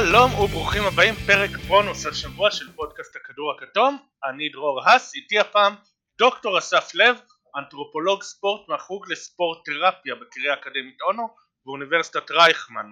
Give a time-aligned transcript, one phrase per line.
[0.00, 5.74] שלום וברוכים הבאים, פרק בונוס השבוע של פודקאסט הכדור הכתום, אני דרור האס, איתי הפעם
[6.18, 7.16] דוקטור אסף לב,
[7.56, 11.28] אנתרופולוג ספורט מהחוג לספורט תרפיה בקריה אקדמית אונו
[11.66, 12.86] באוניברסיטת רייכמן,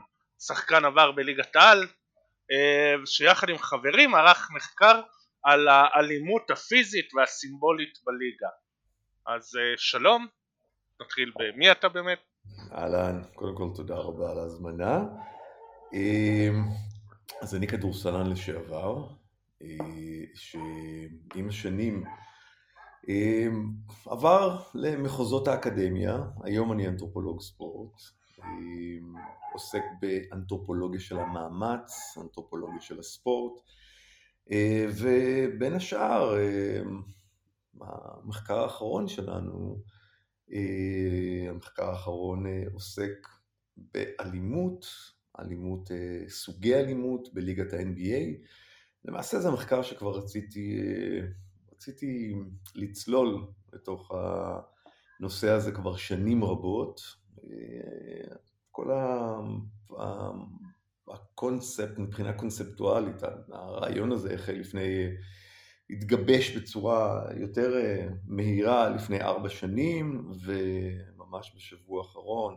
[0.47, 1.87] שחקן עבר בליגת העל,
[2.53, 5.01] אה, שיחד עם חברים ערך מחקר
[5.43, 8.49] על האלימות הפיזית והסימבולית בליגה.
[9.27, 10.27] אז אה, שלום,
[11.03, 12.19] נתחיל במי אתה באמת?
[12.73, 14.99] אהלן, קודם כל תודה רבה על ההזמנה.
[17.45, 19.09] אז אני כדורסלן לשעבר,
[19.63, 19.69] אה,
[20.35, 22.05] שעם השנים
[23.09, 23.73] אמ,
[24.07, 27.93] עבר למחוזות האקדמיה, היום אני אנתרופולוג ספורט,
[28.39, 29.15] אמ,
[29.53, 33.61] עוסק באנתרופולוגיה של המאמץ, אנתרופולוגיה של הספורט,
[34.53, 36.35] אה, ובין השאר
[37.81, 39.83] המחקר האחרון שלנו,
[40.53, 43.29] אה, המחקר האחרון עוסק
[43.77, 44.87] באלימות
[45.41, 48.47] אלימות, אה, סוגי אלימות בליגת ה-NBA.
[49.05, 51.27] למעשה זה מחקר שכבר רציתי, אה,
[51.73, 52.35] רציתי
[52.75, 54.13] לצלול לתוך
[55.21, 57.01] הנושא הזה כבר שנים רבות.
[57.45, 58.37] אה,
[58.71, 58.91] כל
[61.09, 65.09] הקונספט, מבחינה קונספטואלית, הרעיון הזה החל לפני,
[65.91, 67.75] התגבש בצורה יותר
[68.27, 72.57] מהירה לפני ארבע שנים, וממש בשבוע האחרון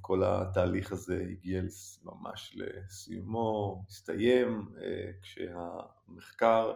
[0.00, 1.62] כל התהליך הזה הגיע
[2.04, 6.72] ממש לסיומו, הסתיים, אה, כשהמחקר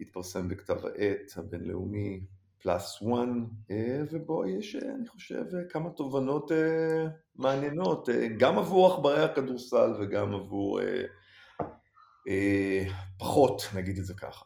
[0.00, 2.20] התפרסם בכתב העת הבינלאומי
[2.58, 6.50] פלאס וואן, אה, ובו יש, אני חושב, כמה תובנות
[7.36, 10.80] מעניינות, גם עבור עכברי הכדורסל וגם עבור
[13.18, 14.44] פחות, נגיד את זה ככה.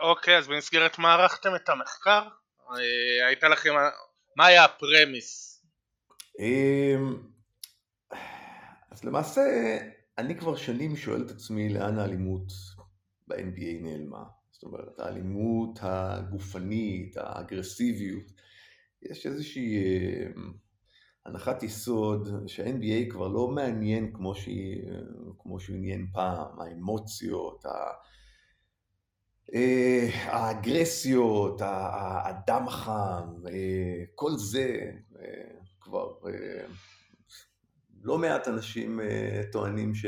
[0.00, 2.22] אוקיי, אז במסגרת מה ערכתם את המחקר?
[3.26, 3.70] הייתה לכם,
[4.36, 5.57] מה היה הפרמיס
[8.90, 9.42] אז למעשה,
[10.18, 12.52] אני כבר שנים שואל את עצמי לאן האלימות
[13.28, 14.24] ב-NBA נעלמה.
[14.50, 18.32] זאת אומרת, האלימות הגופנית, האגרסיביות.
[19.02, 20.52] יש איזושהי אמ,
[21.26, 24.82] הנחת יסוד שה-NBA כבר לא מעניין כמו, שהיא,
[25.38, 27.64] כמו שהוא עניין פעם, האמוציות,
[29.54, 35.57] אה, האגרסיות, הדם החם, אה, כל זה אה,
[35.88, 36.64] כבר אה,
[38.02, 40.06] לא מעט אנשים אה, טוענים ש...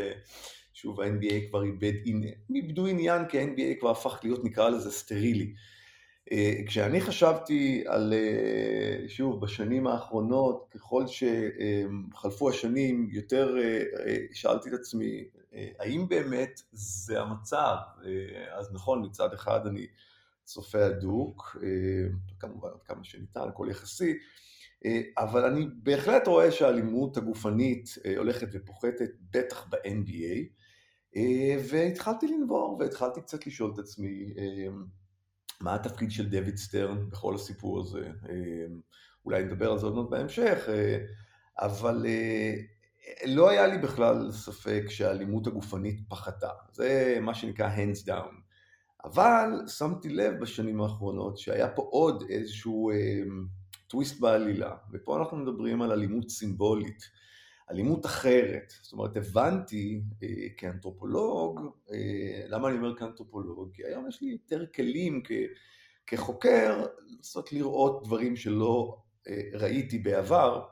[0.74, 1.92] שוב, ה-NBA כבר איבד,
[2.54, 5.54] איבדו עניין כי ה-NBA כבר הפך להיות, נקרא לזה, סטרילי.
[6.32, 8.14] אה, כשאני חשבתי על,
[9.08, 13.54] שוב, בשנים האחרונות, ככל שחלפו השנים, יותר
[14.32, 15.24] שאלתי את עצמי,
[15.78, 17.76] האם באמת זה המצב?
[18.52, 19.86] אז נכון, מצד אחד אני
[20.44, 21.56] צופה הדוק,
[22.38, 24.14] כמובן עד כמה שניתן, הכל יחסי,
[25.18, 30.38] אבל אני בהחלט רואה שהאלימות הגופנית אה, הולכת ופוחתת, בטח ב-NBA,
[31.16, 34.34] אה, והתחלתי לנבור והתחלתי קצת לשאול את עצמי
[35.60, 38.10] מה התפקיד של דויד סטרן בכל הסיפור הזה.
[39.24, 40.68] אולי נדבר על זה עוד מעט בהמשך,
[41.58, 42.06] אבל
[43.26, 46.48] לא היה לי בכלל ספק שהאלימות הגופנית פחתה.
[46.72, 48.34] זה מה שנקרא hands down.
[49.04, 52.90] אבל שמתי לב בשנים האחרונות שהיה פה עוד איזשהו
[53.90, 57.10] טוויסט בעלילה, ופה אנחנו מדברים על אלימות סימבולית,
[57.70, 61.60] אלימות אחרת, זאת אומרת הבנתי אה, כאנתרופולוג,
[61.92, 63.70] אה, למה אני אומר כאנתרופולוג?
[63.74, 65.32] כי היום יש לי יותר כלים כ,
[66.06, 68.96] כחוקר לנסות לראות דברים שלא
[69.28, 70.64] אה, ראיתי בעבר,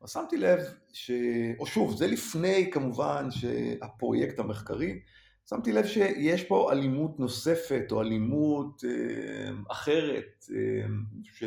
[0.00, 0.60] אז שמתי לב,
[0.92, 1.10] ש...
[1.58, 5.00] או שוב, זה לפני כמובן שהפרויקט המחקרי,
[5.48, 10.86] שמתי לב שיש פה אלימות נוספת או אלימות אה, אחרת אה,
[11.22, 11.44] ש...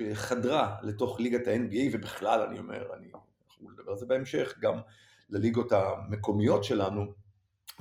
[0.00, 3.06] שחדרה לתוך ליגת ה-NBA ובכלל אני אומר, אני,
[3.48, 4.80] אנחנו נדבר על זה בהמשך, גם
[5.30, 7.12] לליגות המקומיות שלנו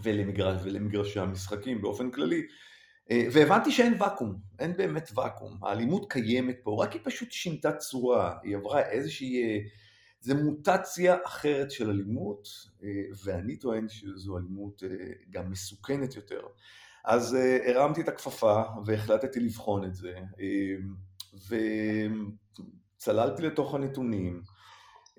[0.03, 2.41] ולמגרש, ולמגרשי המשחקים באופן כללי,
[3.11, 8.37] אה, והבנתי שאין ואקום, אין באמת ואקום, האלימות קיימת פה, רק היא פשוט שינתה צורה,
[8.43, 9.59] היא עברה איזושהי, אה,
[10.21, 12.47] זה מוטציה אחרת של אלימות,
[12.83, 12.89] אה,
[13.23, 14.83] ואני טוען שזו אלימות
[15.29, 16.41] גם מסוכנת יותר.
[17.05, 20.13] אז הרמתי את הכפפה והחלטתי לבחון את זה.
[22.97, 24.41] וצללתי לתוך הנתונים,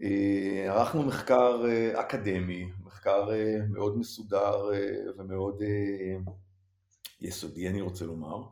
[0.02, 4.70] אה, ערכנו מחקר אה, אקדמי, מחקר אה, מאוד מסודר
[5.18, 5.62] ומאוד
[7.20, 8.42] יסודי אני רוצה לומר,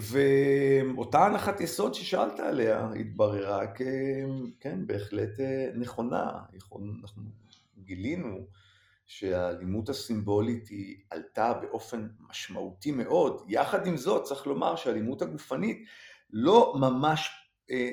[0.00, 3.66] ואותה הנחת יסוד ששאלת עליה התבררה
[4.60, 5.40] כן, בהחלט
[5.74, 6.30] נכונה,
[7.02, 7.22] אנחנו
[7.78, 8.46] גילינו
[9.06, 15.86] שהאלימות הסימבולית היא עלתה באופן משמעותי מאוד, יחד עם זאת צריך לומר שהאלימות הגופנית
[16.32, 17.30] לא ממש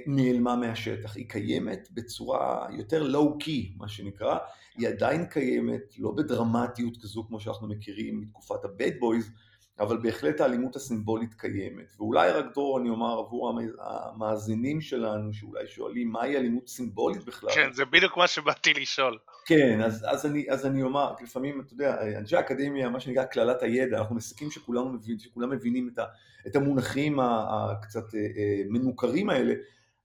[0.07, 4.37] נעלמה מהשטח, היא קיימת בצורה יותר לואו-קי, מה שנקרא,
[4.77, 9.31] היא עדיין קיימת, לא בדרמטיות כזו כמו שאנחנו מכירים מתקופת הבד בויז,
[9.79, 11.93] אבל בהחלט האלימות הסימבולית קיימת.
[11.97, 17.49] ואולי רק דרור אני אומר עבור המאזינים שלנו שאולי שואלים מהי אלימות סימבולית בכלל.
[17.53, 19.17] כן, זה בדיוק מה שבאתי לשאול.
[19.45, 23.63] כן, אז, אז, אני, אז אני אומר, לפעמים, אתה יודע, אנשי האקדמיה, מה שנקרא קללת
[23.63, 26.05] הידע, אנחנו מסכים שכולם, מבין, שכולם מבינים את, ה,
[26.47, 29.53] את המונחים הקצת אה, אה, מנוכרים האלה,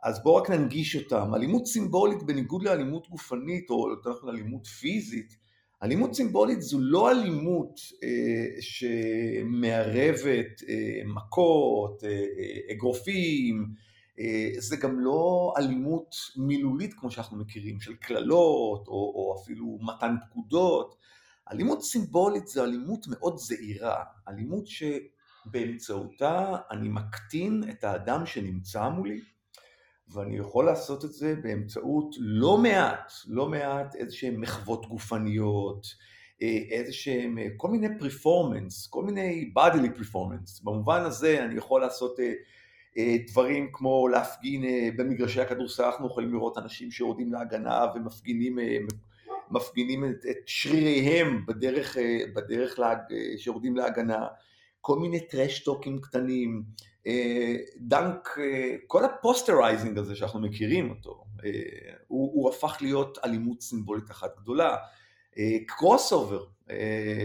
[0.02, 1.34] אז בואו רק ננגיש אותם.
[1.34, 5.36] אלימות סימבולית בניגוד לאלימות גופנית, או יותר נכון אלימות פיזית,
[5.84, 13.74] אלימות סימבולית זו לא אלימות אה, שמערבת אה, מכות, אה, אה, אגרופים,
[14.20, 20.14] אה, זה גם לא אלימות מילולית כמו שאנחנו מכירים, של קללות או, או אפילו מתן
[20.30, 20.96] פקודות.
[21.52, 29.20] אלימות סימבולית זו אלימות מאוד זהירה, אלימות שבאמצעותה אני מקטין את האדם שנמצא מולי,
[30.08, 35.86] ואני יכול לעשות את זה באמצעות לא מעט, לא מעט איזה שהן מחוות גופניות,
[36.42, 40.64] אה, איזה שהן, אה, כל מיני פרפורמנס, כל מיני bodily performance.
[40.64, 42.20] במובן הזה אני יכול לעשות
[42.98, 44.62] אה, דברים כמו להפגין
[44.96, 48.58] במגרשי הכדורסל, אנחנו יכולים לראות אנשים שיורדים להגנה ומפגינים
[49.50, 51.96] מפגינים את, את שריריהם בדרך,
[52.34, 52.94] בדרך לה,
[53.36, 54.26] שיורדים להגנה,
[54.86, 56.64] כל מיני trash talk ים קטנים,
[57.06, 61.50] אה, dunk, אה, כל ה posterizing הזה שאנחנו מכירים אותו, אה,
[62.08, 64.76] הוא, הוא הפך להיות אלימות סימבולית אחת גדולה.
[65.66, 66.44] crossover,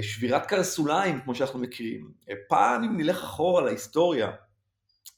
[0.02, 2.12] שבירת קרסוליים כמו שאנחנו מכירים.
[2.48, 4.32] פעם אם נלך אחורה להיסטוריה,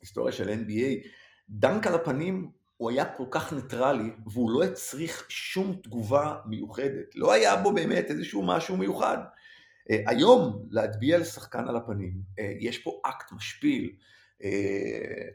[0.02, 1.08] היסטוריה של NBA,
[1.50, 7.16] dunk על הפנים הוא היה כל כך ניטרלי והוא לא הצריך שום תגובה מיוחדת.
[7.16, 9.18] לא היה בו באמת איזשהו משהו מיוחד.
[9.90, 12.14] היום להטביע לשחקן על הפנים,
[12.60, 13.92] יש פה אקט משפיל.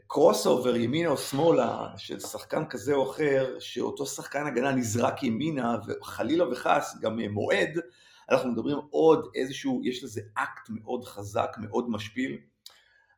[0.07, 6.51] crossover ימינה או שמאלה של שחקן כזה או אחר, שאותו שחקן הגנה נזרק ימינה וחלילה
[6.51, 7.79] וחס גם מועד,
[8.31, 12.37] אנחנו מדברים עוד איזשהו, יש לזה אקט מאוד חזק, מאוד משפיל.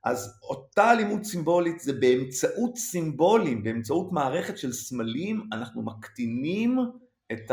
[0.04, 6.80] אז אותה אלימות סימבולית זה באמצעות סימבולים, באמצעות מערכת של סמלים, אנחנו מקטינים
[7.32, 7.52] את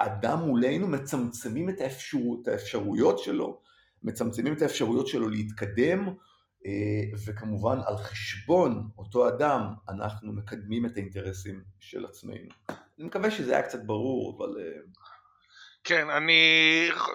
[0.00, 3.60] האדם מולנו, מצמצמים את, האפשר, את האפשרויות שלו,
[4.02, 6.08] מצמצמים את האפשרויות שלו להתקדם,
[6.66, 12.48] אה, וכמובן על חשבון אותו אדם אנחנו מקדמים את האינטרסים של עצמנו.
[12.68, 14.60] אני מקווה שזה היה קצת ברור, אבל...
[14.60, 14.80] אה,
[15.84, 16.42] כן, אני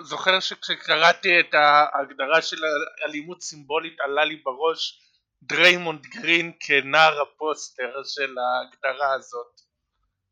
[0.01, 2.57] זוכר שכשקראתי את ההגדרה של
[3.06, 5.01] אלימות סימבולית עלה לי בראש
[5.44, 9.55] דריימונד גרין כנער הפוסטר של ההגדרה הזאת.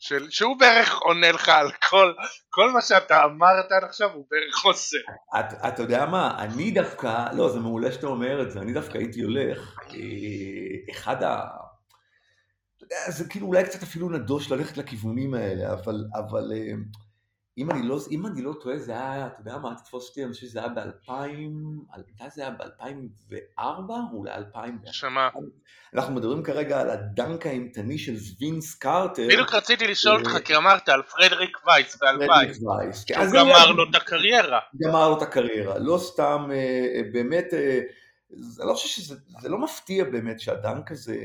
[0.06, 2.14] של, שהוא בערך עונה לך על כל,
[2.50, 4.98] כל מה שאתה אמרת עד עכשיו הוא בערך עושה.
[5.40, 8.98] אתה את יודע מה, אני דווקא, לא זה מעולה שאתה אומר את זה, אני דווקא
[8.98, 11.46] הייתי הולך, אה, אחד ה...
[12.78, 16.74] אתה יודע, זה כאילו אולי קצת אפילו נדוש ללכת לכיוונים האלה, אבל, אבל אה,
[17.58, 20.34] אם אני לא, אם אני לא טועה, זה היה, אתה יודע מה, תתפוס אותי, אני
[20.34, 21.12] חושב שזה היה ב-2000,
[22.00, 23.92] מתי זה היה ב-2004?
[24.14, 24.80] אולי 2000?
[24.92, 25.30] שמה?
[25.94, 29.28] אנחנו מדברים כרגע על הדנק האימתני של וינס קרטר.
[29.28, 32.28] בדיוק רציתי לשאול אותך, כי אמרת על פרדריק וייס ב-2000.
[32.28, 33.06] פרדריק וייס.
[33.08, 34.60] שהוא גמר לו את הקריירה.
[34.84, 35.80] גמר לו את הקריירה.
[35.80, 37.80] לא סתם, אה, אה, באמת, אה,
[38.60, 41.18] אני לא חושב שזה, זה לא מפתיע באמת שהדנק הזה,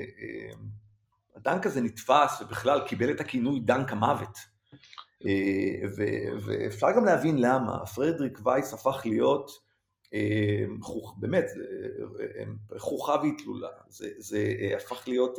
[1.37, 4.57] הדנק הזה נתפס ובכלל קיבל את הכינוי דנק המוות.
[5.26, 5.88] אה,
[6.46, 9.50] ואפשר גם להבין למה, פרדריק וייס הפך להיות
[10.14, 10.64] אה,
[11.16, 14.44] באמת אה, חוכה והתלולה, זה, זה
[14.76, 15.38] הפך להיות,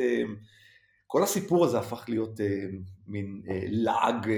[1.08, 2.40] כל הסיפור הזה הפך להיות
[3.08, 4.32] מין לעג,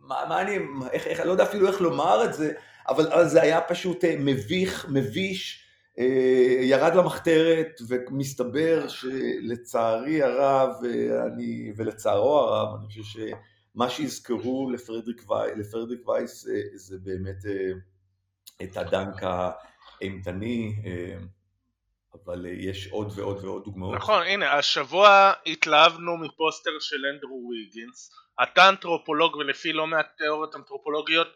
[0.00, 0.58] מה, מה אני,
[0.90, 2.52] איך, איך, אני לא יודע אפילו איך לומר את זה,
[2.88, 5.58] אבל, אבל זה היה פשוט מביך, מביש,
[6.60, 10.70] ירד למחתרת ומסתבר שלצערי הרב
[11.26, 13.16] אני, ולצערו הרב, אני חושב ש...
[13.74, 17.70] מה שיזכרו לפרדריק, ווי, לפרדריק וייס זה, באמת אה,
[18.62, 19.22] את הדנק
[20.00, 21.18] האימתני, אה,
[22.14, 23.94] אבל יש עוד ועוד ועוד דוגמאות.
[23.94, 28.10] נכון, הנה, השבוע התלהבנו מפוסטר של אנדרו ויגינס,
[28.42, 31.28] אתה אנתרופולוג ולפי לא מעט תיאוריות אנתרופולוגיות,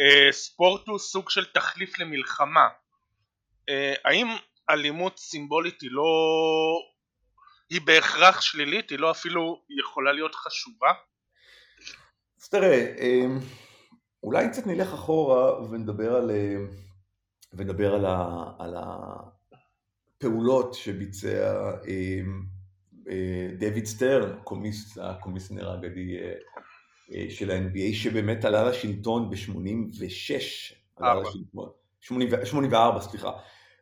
[0.00, 2.68] אה, ספורט הוא סוג של תחליף למלחמה.
[4.04, 4.26] האם
[4.70, 6.02] אלימות סימבולית היא לא...
[7.70, 10.92] היא בהכרח שלילית, היא לא אפילו יכולה להיות חשובה?
[12.50, 13.38] תראה, אמ,
[14.22, 16.68] אולי קצת נלך אחורה ונדבר על, אמ,
[17.52, 18.74] ונדבר על, ה, על
[20.16, 22.42] הפעולות שביצע אמ,
[23.10, 26.32] אה, דויד סטרן, הקומיס, הקומיסנר האגדי אה,
[27.14, 31.68] אה, של ה-NBA, שבאמת עלה לשלטון ב-86, עלה לשלטון,
[32.00, 33.30] 84, סליחה,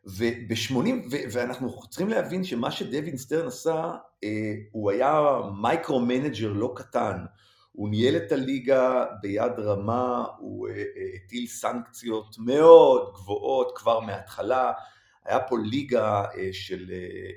[0.05, 0.89] וב-80,
[1.31, 3.91] ואנחנו צריכים להבין שמה שדייוויד סטרן עשה,
[4.23, 5.21] אה, הוא היה
[5.61, 7.25] micromanager לא קטן.
[7.71, 10.83] הוא ניהל את הליגה ביד רמה, הוא אה, אה,
[11.15, 14.71] הטיל סנקציות מאוד גבוהות כבר מההתחלה.
[15.25, 16.91] היה פה ליגה של,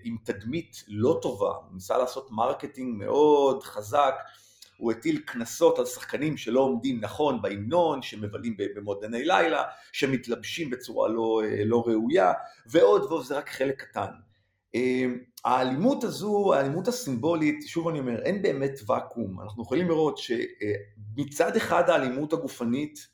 [0.05, 4.15] עם תדמית לא טובה, הוא ניסה לעשות marketing מאוד חזק.
[4.77, 9.63] הוא הטיל קנסות על שחקנים שלא עומדים נכון בהמנון, שמבלים במועדני לילה,
[9.93, 12.33] שמתלבשים בצורה לא, לא ראויה,
[12.67, 14.11] ועוד ועוד, זה רק חלק קטן.
[15.45, 19.41] האלימות הזו, האלימות הסימבולית, שוב אני אומר, אין באמת ואקום.
[19.41, 23.13] אנחנו יכולים לראות שמצד אחד האלימות הגופנית,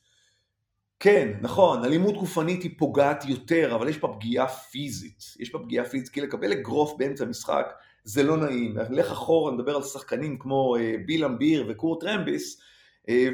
[0.99, 5.23] כן, נכון, אלימות גופנית היא פוגעת יותר, אבל יש פה פגיעה פיזית.
[5.39, 8.77] יש פה פגיעה פיזית, כי לקבל אגרוף באמצע המשחק זה לא נעים.
[8.89, 12.61] נלך אחורה, נדבר על שחקנים כמו אה, ביל לאימביר וקורט רמביס,
[13.09, 13.29] אה,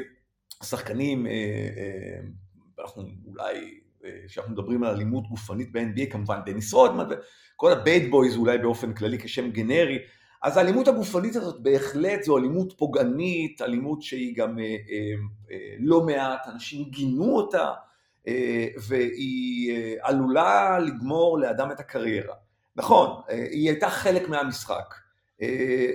[0.62, 1.32] שחקנים, אה,
[2.80, 3.80] אנחנו אולי,
[4.26, 7.08] כשאנחנו מדברים על אלימות גופנית ב-NBA, כמובן דניס רודמן,
[7.56, 9.98] כל ה Bad Boys אולי באופן כללי כשם גנרי,
[10.42, 14.58] אז האלימות הגופנית הזאת בהחלט זו אלימות פוגענית, אלימות שהיא גם
[15.78, 17.72] לא מעט, אנשים גינו אותה,
[18.88, 22.34] והיא עלולה לגמור לאדם את הקריירה.
[22.76, 24.94] נכון, אה, היא הייתה חלק מהמשחק,
[25.42, 25.90] אה,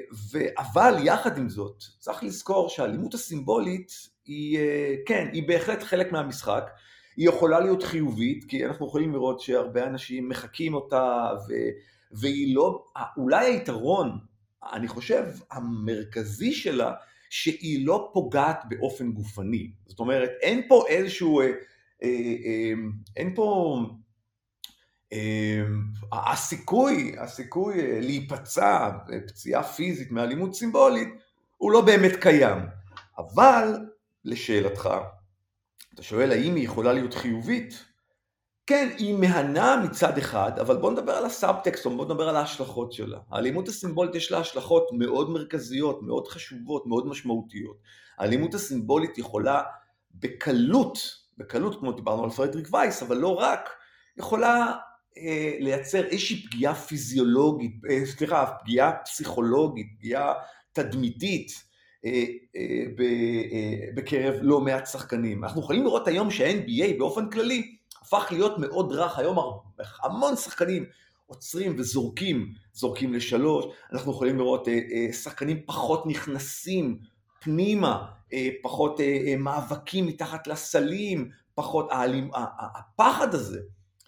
[0.58, 3.92] אבל יחד עם זאת, צריך לזכור שהאלימות הסימבולית
[4.26, 6.70] היא, אה, כן, היא בהחלט חלק מהמשחק,
[7.18, 11.54] היא יכולה להיות חיובית, כי אנחנו יכולים לראות שהרבה אנשים מחקים אותה, ו,
[12.12, 12.86] והיא לא,
[13.18, 14.20] אולי היתרון,
[14.74, 16.94] אני חושב, המרכזי שלה,
[17.30, 19.72] שהיא לא פוגעת באופן גופני.
[19.88, 21.42] זאת אומרת, אין פה איזשהו,
[23.18, 23.78] אין פה
[25.12, 28.90] אמ, הסיכוי, הסיכוי אה, להיפצע
[29.28, 31.10] פציעה פיזית מאלימות סימבולית
[31.58, 32.58] הוא לא באמת קיים.
[33.18, 33.74] אבל
[34.26, 34.90] לשאלתך,
[35.94, 37.86] אתה שואל האם היא יכולה להיות חיובית?
[38.68, 43.20] כן, היא מהנה מצד אחד, אבל בוא נדבר על הסאבטקסט, בוא נדבר על ההשלכות שלה.
[43.32, 47.78] האלימות הסימבולית יש לה השלכות מאוד מרכזיות, מאוד חשובות, מאוד משמעותיות.
[48.18, 49.62] האלימות הסימבולית יכולה
[50.12, 50.98] בקלות,
[51.38, 53.70] בקלות כמו דיברנו על פרדריק וייס, אבל לא רק,
[54.18, 54.74] יכולה
[55.18, 60.34] אה, לייצר איזושהי פגיעה פיזיולוגית, אה, סליחה, פגיעה פסיכולוגית, פגיעה
[60.74, 61.71] תדמיתית
[63.96, 65.44] בקרב לא מעט שחקנים.
[65.44, 69.38] אנחנו יכולים לראות היום שה-NBA באופן כללי הפך להיות מאוד רך, היום
[70.04, 70.86] המון שחקנים
[71.26, 74.68] עוצרים וזורקים, זורקים לשלוש, אנחנו יכולים לראות
[75.12, 77.00] שחקנים פחות נכנסים
[77.42, 78.06] פנימה,
[78.64, 79.00] פחות
[79.38, 81.90] מאבקים מתחת לסלים, פחות,
[82.76, 83.60] הפחד הזה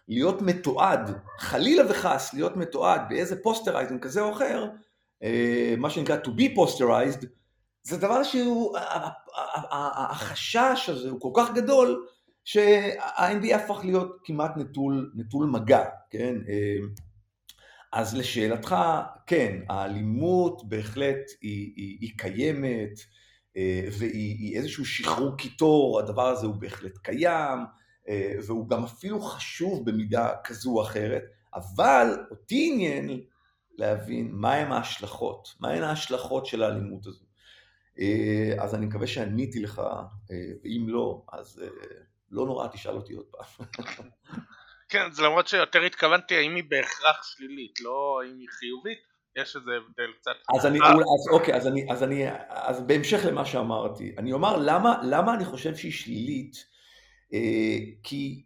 [0.07, 4.67] להיות מתועד, חלילה וחס להיות מתועד באיזה posterizing כזה או אחר,
[5.23, 7.25] אה, מה שנקרא to be posterized,
[7.83, 8.77] זה דבר שהוא,
[10.09, 12.07] החשש הזה הוא כל כך גדול,
[12.43, 16.35] שה-NBA הפך להיות כמעט נטול, נטול מגע, כן?
[16.49, 16.77] אה,
[17.93, 18.75] אז לשאלתך,
[19.27, 22.99] כן, האלימות בהחלט היא, היא, היא קיימת,
[23.57, 27.59] אה, והיא איזשהו שחרור קיטור, הדבר הזה הוא בהחלט קיים,
[28.09, 31.23] אה, והוא גם אפילו חשוב במידה כזו או אחרת,
[31.55, 33.21] אבל אותי עניין
[33.77, 37.25] להבין מהם ההשלכות, מהן ההשלכות של האלימות הזו.
[37.99, 41.63] אה, אז אני מקווה שעניתי לך, אה, ואם לא, אז
[42.31, 43.67] לא נורא תשאל אותי עוד פעם.
[44.89, 48.99] כן, זה למרות שיותר התכוונתי האם היא בהכרח שלילית, לא האם היא חיובית,
[49.35, 50.31] יש איזה הבדל קצת.
[50.55, 55.01] אז אני, אז אוקיי, אז אני, אז אני, אז בהמשך למה שאמרתי, אני אומר למה,
[55.03, 56.65] למה אני חושב שהיא שלילית,
[57.33, 58.43] אה, כי,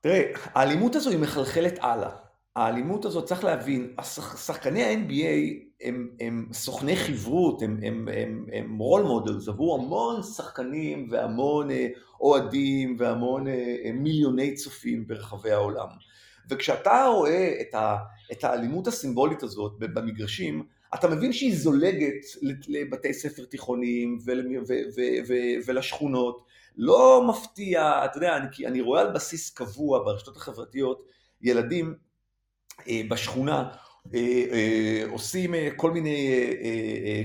[0.00, 2.16] תראה, האלימות הזו היא מחלחלת הלאה.
[2.56, 3.94] האלימות הזאת, צריך להבין,
[4.36, 11.08] שחקני ה-NBA הם, הם סוכני חברות, הם, הם, הם, הם role models עבור המון שחקנים
[11.10, 11.86] והמון אה,
[12.20, 15.88] אוהדים והמון אה, מיליוני צופים ברחבי העולם.
[16.50, 17.96] וכשאתה רואה את, ה,
[18.32, 22.24] את האלימות הסימבולית הזאת במגרשים, אתה מבין שהיא זולגת
[22.68, 24.18] לבתי ספר תיכוניים
[25.66, 26.44] ולשכונות,
[26.76, 31.02] לא מפתיע, אתה יודע, אני, אני רואה על בסיס קבוע ברשתות החברתיות
[31.42, 32.09] ילדים אה,
[33.08, 33.68] בשכונה
[34.14, 36.30] אה, אה, עושים אה, כל מיני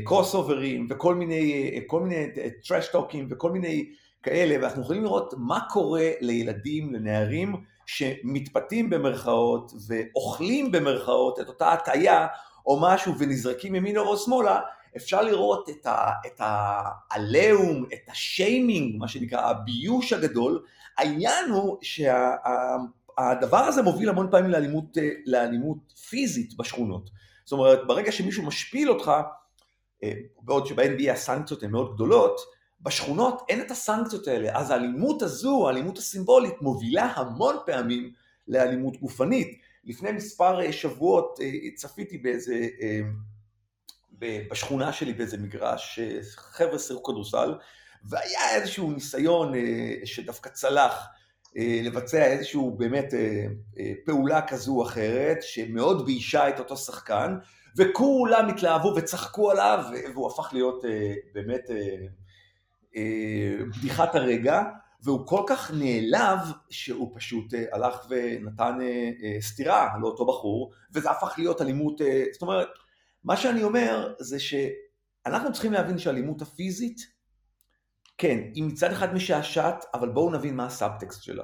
[0.06, 2.28] cross אה, over ים אה, וכל מיני, אה, כל מיני
[2.68, 3.90] trash talk ים וכל מיני
[4.24, 12.28] כאלה, ואנחנו יכולים לראות מה קורה לילדים, לנערים, שמתפתים במרכאות ואוכלים במרכאות את אותה הטעיה
[12.66, 14.60] או משהו ונזרקים ימינה או שמאלה,
[14.98, 15.70] אפשר לראות
[16.26, 20.64] את, העליהום, את השיימינג, מה שנקרא הביוש הגדול.
[20.98, 22.86] העניין הוא שהדבר
[23.19, 27.10] שה, הזה מוביל המון פעמים לאלימות, לאלימות פיזית בשכונות.
[27.45, 29.12] זאת אומרת, ברגע שמישהו משפיל אותך,
[30.03, 32.39] אה, בעוד שב-NBA הסנקציות הן מאוד גדולות,
[32.81, 38.12] בשכונות אין את הסנקציות האלה, אז האלימות הזו, האלימות הסימבולית, מובילה המון פעמים
[38.48, 39.62] לאלימות גופנית.
[39.84, 41.39] לפני מספר שבועות
[41.75, 42.67] צפיתי באיזה,
[44.19, 46.00] בשכונה שלי באיזה מגרש,
[46.36, 47.55] חבר'ה סירו כדורסל,
[48.03, 49.53] והיה איזשהו ניסיון
[50.05, 51.07] שדווקא צלח
[51.56, 53.14] לבצע איזשהו באמת
[54.06, 57.38] פעולה כזו או אחרת, שמאוד ביישה את אותו שחקן,
[57.78, 62.06] וכולם התלהבו וצחקו עליו, והוא הפך להיות אה, באמת אה,
[62.96, 64.62] אה, בדיחת הרגע,
[65.04, 68.78] והוא כל כך נעלב שהוא פשוט הלך ונתן
[69.40, 72.02] סטירה לאותו בחור, וזה הפך להיות אלימות,
[72.34, 72.68] זאת אומרת,
[73.24, 77.14] מה שאני אומר זה שאנחנו צריכים להבין שהאלימות הפיזית,
[78.17, 81.43] כן, היא מצד אחד משעשעת, אבל בואו נבין מה הסאבטקסט שלה.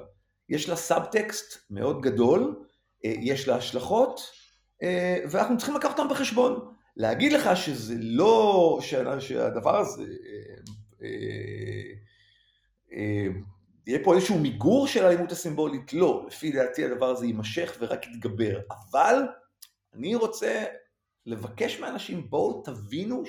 [0.49, 2.65] יש לה סאבטקסט מאוד גדול,
[3.03, 4.21] יש לה השלכות,
[4.83, 6.73] אה, ואנחנו צריכים לקחת אותם בחשבון.
[6.97, 8.79] להגיד לך שזה לא,
[9.19, 10.03] שהדבר הזה,
[11.01, 11.07] אה,
[12.93, 13.27] אה,
[13.87, 18.59] יהיה פה איזשהו מיגור של האלימות הסימבולית, לא, לפי דעתי הדבר הזה יימשך ורק יתגבר,
[18.71, 19.15] אבל
[19.93, 20.63] אני רוצה
[21.25, 23.25] לבקש מאנשים, בואו תבינו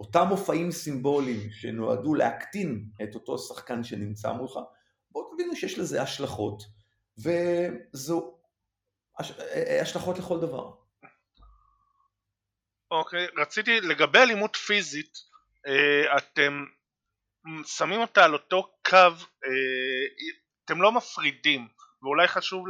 [0.00, 4.52] שאותם מופעים סימבוליים שנועדו להקטין את אותו שחקן שנמצא מולך,
[5.10, 6.62] בואו תבינו שיש לזה השלכות,
[7.18, 8.38] וזו
[9.82, 10.70] השלכות לכל דבר.
[12.90, 15.12] אוקיי, okay, רציתי, לגבי אלימות פיזית,
[15.66, 16.64] אה, אתם
[17.66, 20.26] שמים אותה על אותו קו, אה,
[20.64, 21.68] אתם לא מפרידים,
[22.02, 22.64] ואולי חשוב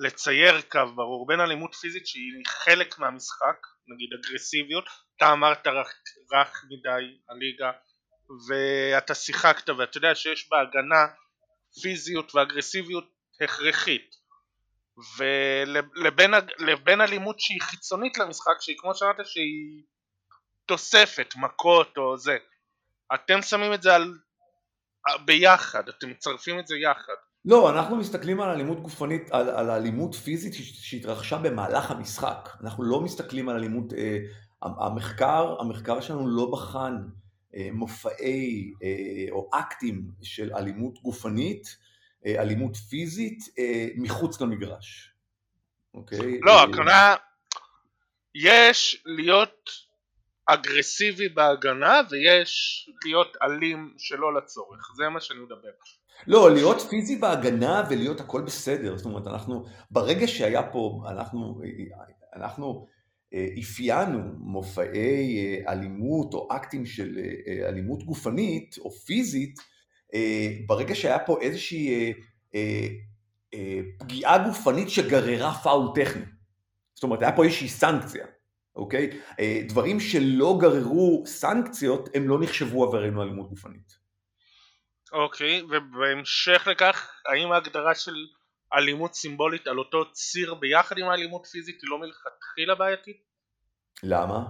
[0.00, 4.84] לצייר קו ברור בין אלימות פיזית שהיא חלק מהמשחק, נגיד אגרסיביות,
[5.16, 5.94] אתה אמרת רך,
[6.32, 7.70] רך מדי הליגה
[8.48, 11.06] ואתה שיחקת ואתה יודע שיש בהגנה
[11.82, 13.04] פיזיות ואגרסיביות
[13.40, 14.24] הכרחית.
[15.18, 19.82] ולבין אלימות שהיא חיצונית למשחק שהיא כמו שאמרת שהיא
[20.66, 22.36] תוספת, מכות או זה
[23.14, 24.14] אתם שמים את זה על
[25.24, 27.12] ביחד, אתם מצרפים את זה יחד.
[27.44, 32.48] לא, אנחנו מסתכלים על אלימות גופנית, על, על אלימות פיזית שהתרחשה במהלך המשחק.
[32.62, 34.18] אנחנו לא מסתכלים על אלימות, אה,
[34.64, 36.96] המחקר, המחקר שלנו לא בחן
[37.56, 41.76] אה, מופעי אה, או אקטים של אלימות גופנית
[42.26, 43.38] אה, אלימות פיזית
[43.96, 45.10] מחוץ למגרש,
[45.94, 46.40] אוקיי?
[46.40, 47.14] לא, הכוונה,
[48.34, 49.70] יש להיות
[50.46, 55.70] אגרסיבי בהגנה ויש להיות אלים שלא לצורך, זה מה שאני מדבר.
[56.26, 61.60] לא, להיות פיזי בהגנה ולהיות הכל בסדר, זאת אומרת, אנחנו, ברגע שהיה פה, אנחנו,
[62.36, 62.86] אנחנו
[63.60, 67.18] אפיינו מופעי אלימות או אקטים של
[67.68, 69.58] אלימות גופנית או פיזית,
[70.14, 72.12] אה, ברגע שהיה פה איזושהי
[72.54, 72.86] אה,
[73.54, 76.24] אה, פגיעה גופנית שגררה פאול טכני.
[76.94, 78.26] זאת אומרת, היה פה איזושהי סנקציה,
[78.76, 79.10] אוקיי?
[79.68, 83.98] דברים שלא גררו סנקציות, הם לא נחשבו עברנו אלימות גופנית.
[85.12, 88.14] אוקיי, ובהמשך לכך, האם ההגדרה של
[88.76, 93.16] אלימות סימבולית על אותו ציר ביחד עם האלימות פיזית היא לא מלכתחילה בעייתית?
[94.02, 94.44] למה?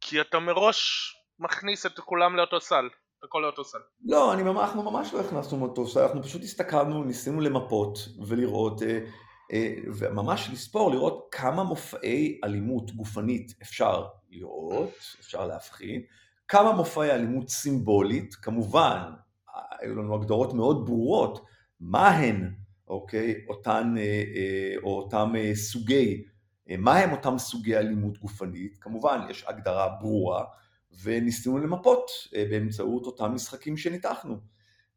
[0.00, 2.88] כי אתה מראש מכניס את כולם לאותו סל.
[3.24, 3.78] הכל לאותו סל.
[4.04, 8.98] לא, אני, אנחנו ממש לא הכנסנו מאותו סל, אנחנו פשוט הסתכלנו, ניסינו למפות ולראות, אה,
[9.52, 14.90] אה, וממש לספור, לראות כמה מופעי אלימות גופנית אפשר לראות,
[15.20, 16.02] אפשר להבחין,
[16.48, 19.12] כמה מופעי אלימות סימבולית, כמובן,
[19.80, 21.44] היו לנו הגדרות מאוד ברורות,
[21.80, 22.54] מה הן,
[22.88, 26.24] אוקיי, אותן, אה, או אותם סוגי,
[26.78, 30.44] מה הם אותם סוגי אלימות גופנית, כמובן יש הגדרה ברורה,
[31.02, 34.36] וניסינו למפות אה, באמצעות אותם משחקים שניתחנו.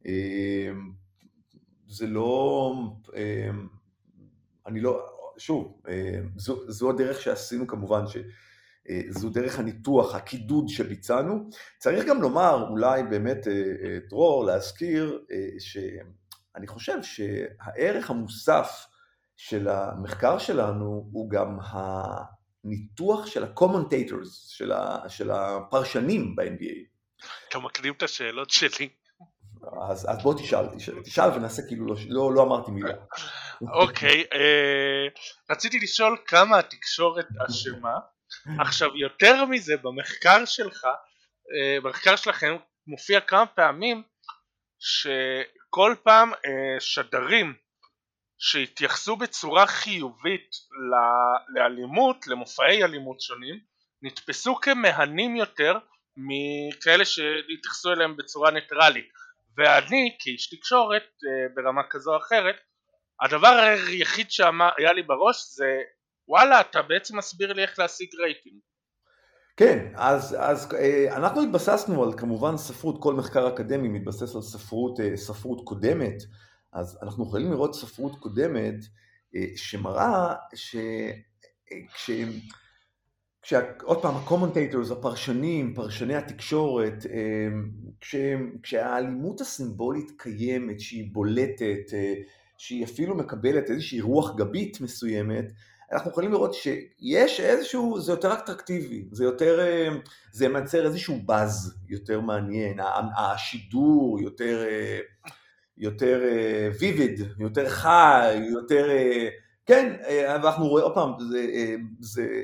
[0.06, 0.72] אה,
[1.88, 2.74] זה לא,
[3.16, 3.50] אה,
[4.68, 5.06] אני לא,
[5.38, 5.82] שוב,
[6.36, 11.50] זו, זו הדרך שעשינו כמובן, שזו דרך הניתוח, הקידוד שביצענו.
[11.78, 13.48] צריך גם לומר, אולי באמת,
[14.10, 15.26] דרור, להזכיר,
[16.60, 18.86] שאני חושב שהערך המוסף
[19.38, 21.58] של המחקר שלנו הוא גם
[22.64, 26.76] ניתוח של ה-commentators, של, ה, של הפרשנים ב-NBA.
[27.50, 28.90] אתה מקדים את השאלות שלי.
[29.90, 32.94] אז, אז בוא תשאל, תשאל, תשאל ונעשה כאילו לא, לא, לא אמרתי מילה.
[33.62, 35.08] אוקיי, אה,
[35.50, 37.96] רציתי לשאול כמה התקשורת אשמה.
[38.60, 44.04] עכשיו יותר מזה, במחקר שלך, אה, במחקר שלכם מופיע כמה פעמים
[44.80, 47.54] שכל פעם אה, שדרים
[48.38, 50.52] שהתייחסו בצורה חיובית
[51.56, 53.60] לאלימות, למופעי אלימות שונים,
[54.02, 55.78] נתפסו כמהנים יותר
[56.18, 59.10] מכאלה שהתייחסו אליהם בצורה ניטרלית.
[59.58, 62.56] ואני כאיש תקשורת אה, ברמה כזו או אחרת
[63.22, 63.48] הדבר
[63.88, 65.82] היחיד שהיה לי בראש זה
[66.28, 68.60] וואלה אתה בעצם מסביר לי איך להשיג רייטינג
[69.60, 75.00] כן, אז, אז אה, אנחנו התבססנו על כמובן ספרות, כל מחקר אקדמי מתבסס על ספרות,
[75.00, 76.24] אה, ספרות קודמת.
[76.74, 78.76] אז אנחנו יכולים לראות ספרות קודמת
[79.56, 82.12] שמראה שכש...
[83.84, 87.06] עוד פעם, ה commentators, הפרשנים, פרשני התקשורת,
[88.02, 88.16] כש,
[88.64, 91.94] כשהאלימות הסימבולית קיימת, שהיא בולטת,
[92.58, 95.52] שהיא אפילו מקבלת איזושהי רוח גבית מסוימת,
[95.92, 99.60] אנחנו יכולים לראות שיש איזשהו, זה יותר אטרקטיבי, זה יותר,
[100.32, 102.80] זה מייצר איזשהו באז יותר מעניין,
[103.18, 104.64] השידור יותר,
[105.78, 106.22] יותר
[106.80, 108.90] vivid, יותר חי, יותר,
[109.66, 109.96] כן,
[110.44, 111.46] ואנחנו רואים, עוד פעם, זה,
[112.00, 112.44] זה,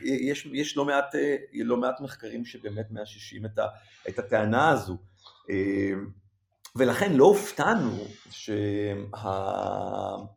[0.00, 1.14] יש, יש לא, מעט,
[1.54, 3.58] לא מעט מחקרים שבאמת מאששים את,
[4.08, 4.96] את הטענה הזו.
[6.76, 8.04] ולכן לא הופתענו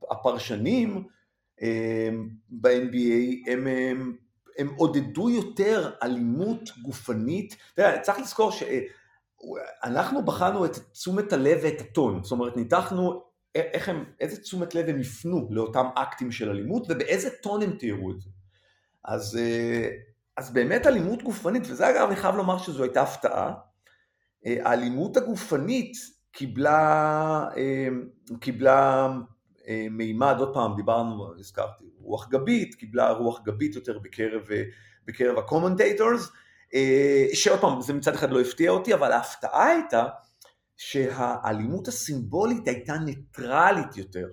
[0.09, 1.07] שהפרשנים
[2.49, 4.15] ב-NBA הם, הם,
[4.57, 7.57] הם עודדו יותר אלימות גופנית.
[7.75, 13.23] תראה, צריך לזכור שאנחנו בחנו את תשומת הלב ואת הטון, זאת אומרת ניתחנו
[13.55, 18.11] איך הם, איזה תשומת לב הם יפנו לאותם אקטים של אלימות ובאיזה טון הם תיארו
[18.11, 18.29] את זה.
[19.05, 19.39] אז,
[20.37, 23.53] אז באמת אלימות גופנית, וזה אגב אני חייב לומר שזו הייתה הפתעה,
[24.45, 25.93] האלימות הגופנית
[26.31, 27.45] קיבלה,
[28.39, 29.09] קיבלה
[29.91, 34.41] מימד, עוד פעם דיברנו, הזכרתי, רוח גבית, קיבלה רוח גבית יותר בקרב,
[35.05, 36.31] בקרב ה commentators,
[37.33, 40.05] שעוד פעם, זה מצד אחד לא הפתיע אותי, אבל ההפתעה הייתה
[40.77, 44.27] שהאלימות הסימבולית הייתה ניטרלית יותר.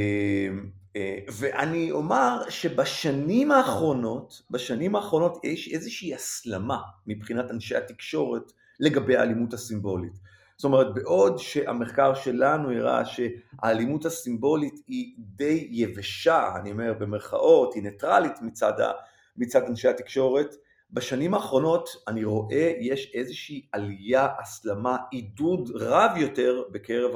[1.39, 10.13] ואני אומר שבשנים האחרונות, בשנים האחרונות יש איזושהי הסלמה מבחינת אנשי התקשורת לגבי האלימות הסימבולית.
[10.57, 17.83] זאת אומרת, בעוד שהמחקר שלנו הראה שהאלימות הסימבולית היא די יבשה, אני אומר במרכאות, היא
[17.83, 18.93] ניטרלית מצד, ה,
[19.37, 20.55] מצד אנשי התקשורת,
[20.91, 27.11] בשנים האחרונות אני רואה יש איזושהי עלייה, הסלמה, עידוד רב יותר בקרב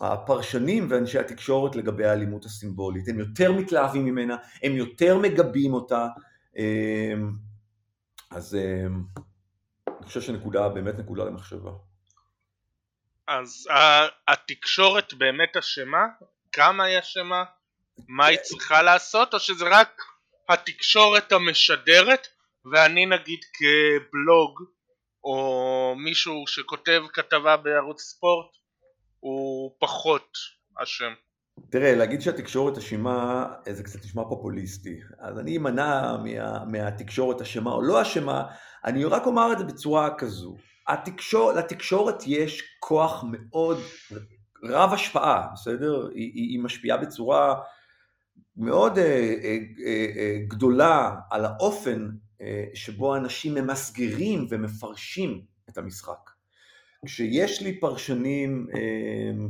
[0.00, 3.08] הפרשנים ואנשי התקשורת לגבי האלימות הסימבולית.
[3.08, 6.08] הם יותר מתלהבים ממנה, הם יותר מגבים אותה,
[6.56, 7.32] אמ,
[8.30, 9.02] אז אמ,
[10.06, 11.70] אני חושב שנקודה, באמת נקודה למחשבה.
[13.26, 13.68] אז
[14.28, 16.04] התקשורת באמת אשמה?
[16.52, 17.44] כמה היא אשמה?
[18.08, 19.34] מה היא צריכה לעשות?
[19.34, 20.02] או שזה רק
[20.48, 22.28] התקשורת המשדרת
[22.72, 24.62] ואני נגיד כבלוג
[25.24, 28.56] או מישהו שכותב כתבה בערוץ ספורט
[29.20, 30.38] הוא פחות
[30.82, 31.12] אשם.
[31.70, 35.00] תראה, להגיד שהתקשורת אשמה זה קצת נשמע פופוליסטי.
[35.18, 38.46] אז אני אמנע מה, מהתקשורת אשמה או לא אשמה,
[38.84, 40.56] אני רק אומר את זה בצורה כזו.
[40.88, 43.78] התקשור, לתקשורת יש כוח מאוד
[44.64, 46.08] רב השפעה, בסדר?
[46.14, 47.54] היא, היא, היא משפיעה בצורה
[48.56, 49.58] מאוד אה, אה,
[50.16, 52.08] אה, גדולה על האופן
[52.40, 56.30] אה, שבו אנשים ממסגרים ומפרשים את המשחק.
[57.06, 59.46] כשיש לי פרשנים, אה, אה,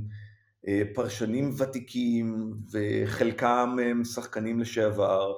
[0.95, 5.33] פרשנים ותיקים וחלקם הם שחקנים לשעבר,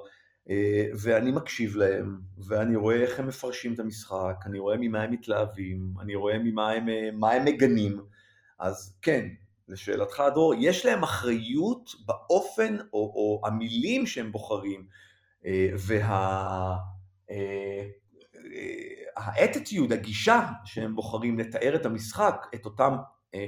[1.01, 5.93] ואני מקשיב להם, ואני רואה איך הם מפרשים את המשחק, אני רואה ממה הם מתלהבים,
[6.01, 8.01] אני רואה ממה הם, הם מגנים,
[8.59, 9.27] אז כן,
[9.67, 14.85] לשאלתך דרור, יש להם אחריות באופן או, או המילים שהם בוחרים,
[15.77, 16.75] וה...
[19.19, 22.97] האטיטיוד, הגישה שהם בוחרים לתאר את המשחק, את אותם אה,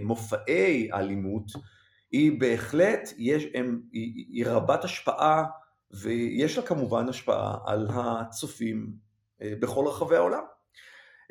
[0.02, 1.52] מופעי אלימות,
[2.12, 5.46] היא בהחלט, יש, הם, היא, היא רבת השפעה
[5.91, 8.94] ויש לה כמובן השפעה על הצופים
[9.41, 10.44] אה, בכל רחבי העולם.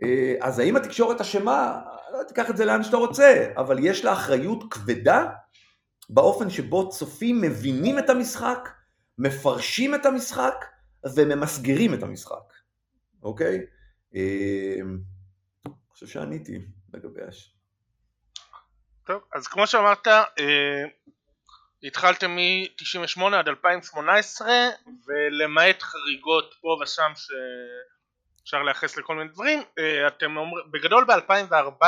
[0.02, 1.80] אה, אז האם התקשורת אשמה?
[2.12, 5.26] לא תיקח את זה לאן שאתה רוצה, אבל יש לה אחריות כבדה
[6.10, 8.68] באופן שבו צופים מבינים את המשחק,
[9.18, 10.54] מפרשים את המשחק
[11.16, 12.52] וממסגרים את המשחק,
[13.22, 13.58] אוקיי?
[14.14, 16.58] אני חושב שעניתי
[16.94, 17.59] לגבי הש...
[19.06, 20.84] טוב, אז כמו שאמרת, אה,
[21.82, 24.48] התחלתם מ-98 עד 2018
[25.06, 31.84] ולמעט חריגות פה ושם שאפשר לייחס לכל מיני דברים, אה, אתם אומרים, בגדול ב-2014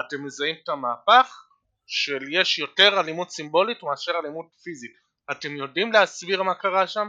[0.00, 1.44] אתם מזהים את המהפך
[1.86, 4.96] של יש יותר אלימות סימבולית מאשר אלימות פיזית.
[5.30, 7.08] אתם יודעים להסביר מה קרה שם?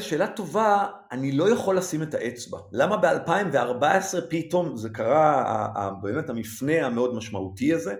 [0.00, 2.58] שאלה טובה, אני לא יכול לשים את האצבע.
[2.72, 7.94] למה ב-2014 פתאום זה קרה, באמת המפנה המאוד משמעותי הזה?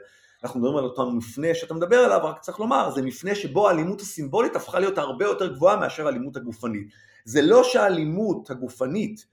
[0.45, 4.01] אנחנו מדברים על אותו מפנה שאתה מדבר עליו, רק צריך לומר, זה מפנה שבו האלימות
[4.01, 6.89] הסימבולית הפכה להיות הרבה יותר גבוהה מאשר האלימות הגופנית.
[7.25, 9.27] זה לא שהאלימות הגופנית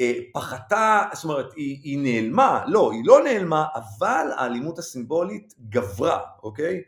[0.00, 6.20] אה, פחתה, זאת אומרת, היא, היא נעלמה, לא, היא לא נעלמה, אבל האלימות הסימבולית גברה,
[6.42, 6.82] אוקיי?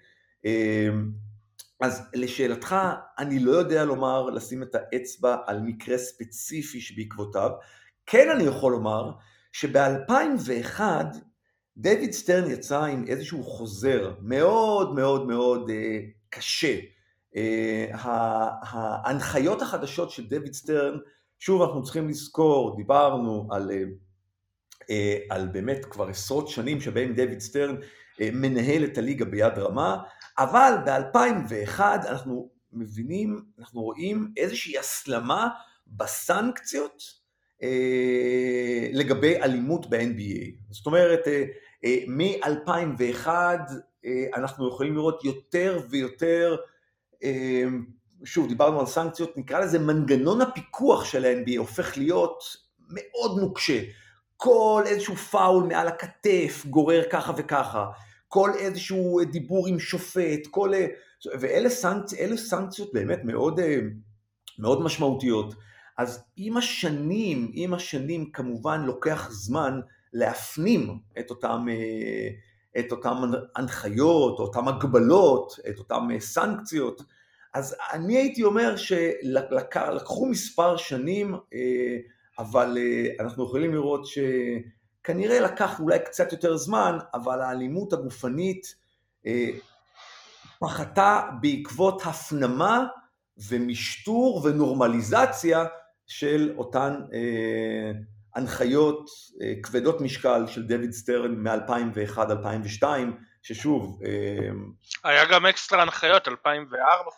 [0.47, 0.89] אה,
[1.81, 2.77] אז לשאלתך,
[3.19, 7.51] אני לא יודע לומר, לשים את האצבע על מקרה ספציפי שבעקבותיו.
[8.07, 9.11] כן אני יכול לומר
[9.53, 10.81] שב-2001
[11.77, 16.77] דויד סטרן יצא עם איזשהו חוזר מאוד מאוד מאוד אה, קשה.
[17.37, 17.87] אה,
[19.05, 20.99] ההנחיות החדשות של דויד סטרן,
[21.39, 23.83] שוב אנחנו צריכים לזכור, דיברנו על, אה,
[24.91, 27.77] אה, על באמת כבר עשרות שנים שבהם דויד סטרן
[28.21, 30.03] מנהל את הליגה ביד רמה,
[30.39, 35.49] אבל ב-2001 אנחנו מבינים, אנחנו רואים איזושהי הסלמה
[35.87, 37.03] בסנקציות
[37.63, 40.71] אה, לגבי אלימות ב-NBA.
[40.71, 41.45] זאת אומרת, אה,
[41.85, 43.29] אה, מ-2001
[44.07, 46.57] אה, אנחנו יכולים לראות יותר ויותר,
[47.25, 47.65] אה,
[48.25, 52.43] שוב, דיברנו על סנקציות, נקרא לזה מנגנון הפיקוח של ה-NBA הופך להיות
[52.89, 53.83] מאוד נוקשה.
[54.37, 57.87] כל איזשהו פאול מעל הכתף גורר ככה וככה.
[58.29, 60.73] כל איזשהו דיבור עם שופט, כל...
[61.41, 62.15] ואלה סנקצ...
[62.37, 63.79] סנקציות באמת מאוד, אה,
[64.59, 65.55] מאוד משמעותיות.
[65.99, 69.81] אז עם השנים, עם השנים כמובן לוקח זמן
[70.13, 72.29] להפנים את אותם, אה,
[72.81, 73.23] את אותם
[73.57, 77.03] הנחיות, אותם הגבלות, את אותם אה, סנקציות.
[77.55, 81.35] אז אני הייתי אומר שלקחו מספר שנים,
[82.39, 82.79] אבל
[83.21, 84.19] אנחנו יכולים לראות ש...
[85.05, 88.75] כנראה לקח אולי קצת יותר זמן, אבל האלימות הגופנית
[89.27, 89.49] אה,
[90.61, 92.87] פחתה בעקבות הפנמה
[93.49, 95.65] ומשטור ונורמליזציה
[96.07, 97.93] של אותן אה,
[98.35, 99.11] הנחיות
[99.43, 102.85] אה, כבדות משקל של דויד סטרן מ-2001-2002,
[103.43, 104.03] ששוב...
[104.05, 104.49] אה,
[105.05, 106.31] היה גם אקסטרה הנחיות 2004-2005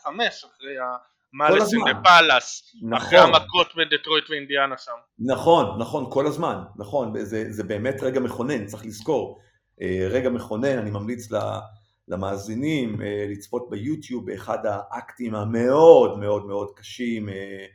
[0.06, 0.96] אחרי ה...
[1.32, 2.92] Malice in the Palace, נכון.
[2.92, 4.92] אחרי המכות בדטרויט ואינדיאנה שם.
[5.18, 9.40] נכון, נכון, כל הזמן, נכון, זה, זה באמת רגע מכונן, צריך לזכור.
[9.82, 11.28] אה, רגע מכונן, אני ממליץ
[12.08, 17.66] למאזינים אה, לצפות ביוטיוב באחד האקטים המאוד מאוד מאוד קשים, אה,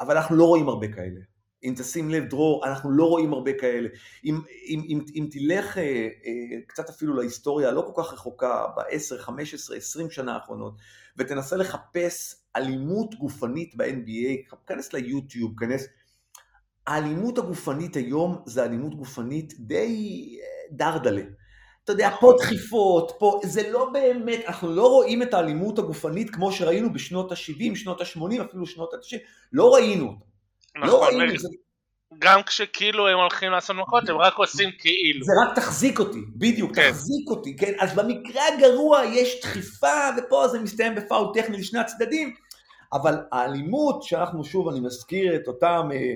[0.00, 1.20] אבל אנחנו לא רואים הרבה כאלה.
[1.64, 3.88] אם תשים לב, דרור, אנחנו לא רואים הרבה כאלה.
[4.24, 9.18] אם, אם, אם, אם תלך אה, אה, קצת אפילו להיסטוריה הלא כל כך רחוקה, ב-10,
[9.18, 10.74] 15, 20 שנה האחרונות,
[11.16, 15.86] ותנסה לחפש אלימות גופנית ב-NBA, כנס ליוטיוב, כנס...
[16.86, 21.22] האלימות הגופנית היום זה אלימות גופנית די אה, דרדלה.
[21.84, 26.52] אתה יודע, פה דחיפות, פה, זה לא באמת, אנחנו לא רואים את האלימות הגופנית כמו
[26.52, 29.18] שראינו בשנות ה-70, שנות ה-80, אפילו שנות ה-90,
[29.52, 30.24] לא ראינו אותה.
[30.76, 31.48] נכון, לא ראינו, זה...
[32.18, 35.24] גם כשכאילו הם הולכים לעשות מכות, הם רק עושים כאילו.
[35.24, 36.90] זה רק תחזיק אותי, בדיוק, כן.
[36.90, 37.72] תחזיק אותי, כן?
[37.78, 42.34] אז במקרה הגרוע יש דחיפה, ופה זה מסתיים בפאול טכני לשני הצדדים,
[42.92, 46.14] אבל האלימות, שאנחנו שוב, אני מזכיר את אותם אה,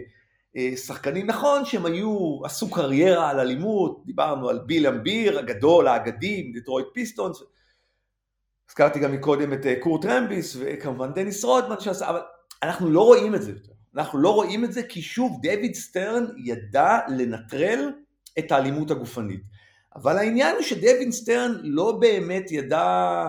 [0.57, 6.53] אה, שחקנים, נכון שהם היו, עשו קריירה על אלימות, דיברנו על ביל אמביר הגדול, האגדי,
[6.55, 7.43] דטרויט פיסטונס,
[8.69, 12.21] הזכרתי גם מקודם את אה, קורט רמביס, וכמובן דניס רודמן שעשה, אבל
[12.63, 13.74] אנחנו לא רואים את זה יותר.
[13.97, 17.93] אנחנו לא רואים את זה כי שוב, דויד סטרן ידע לנטרל
[18.39, 19.41] את האלימות הגופנית.
[19.97, 23.27] אבל העניין הוא שדויד סטרן לא באמת ידע,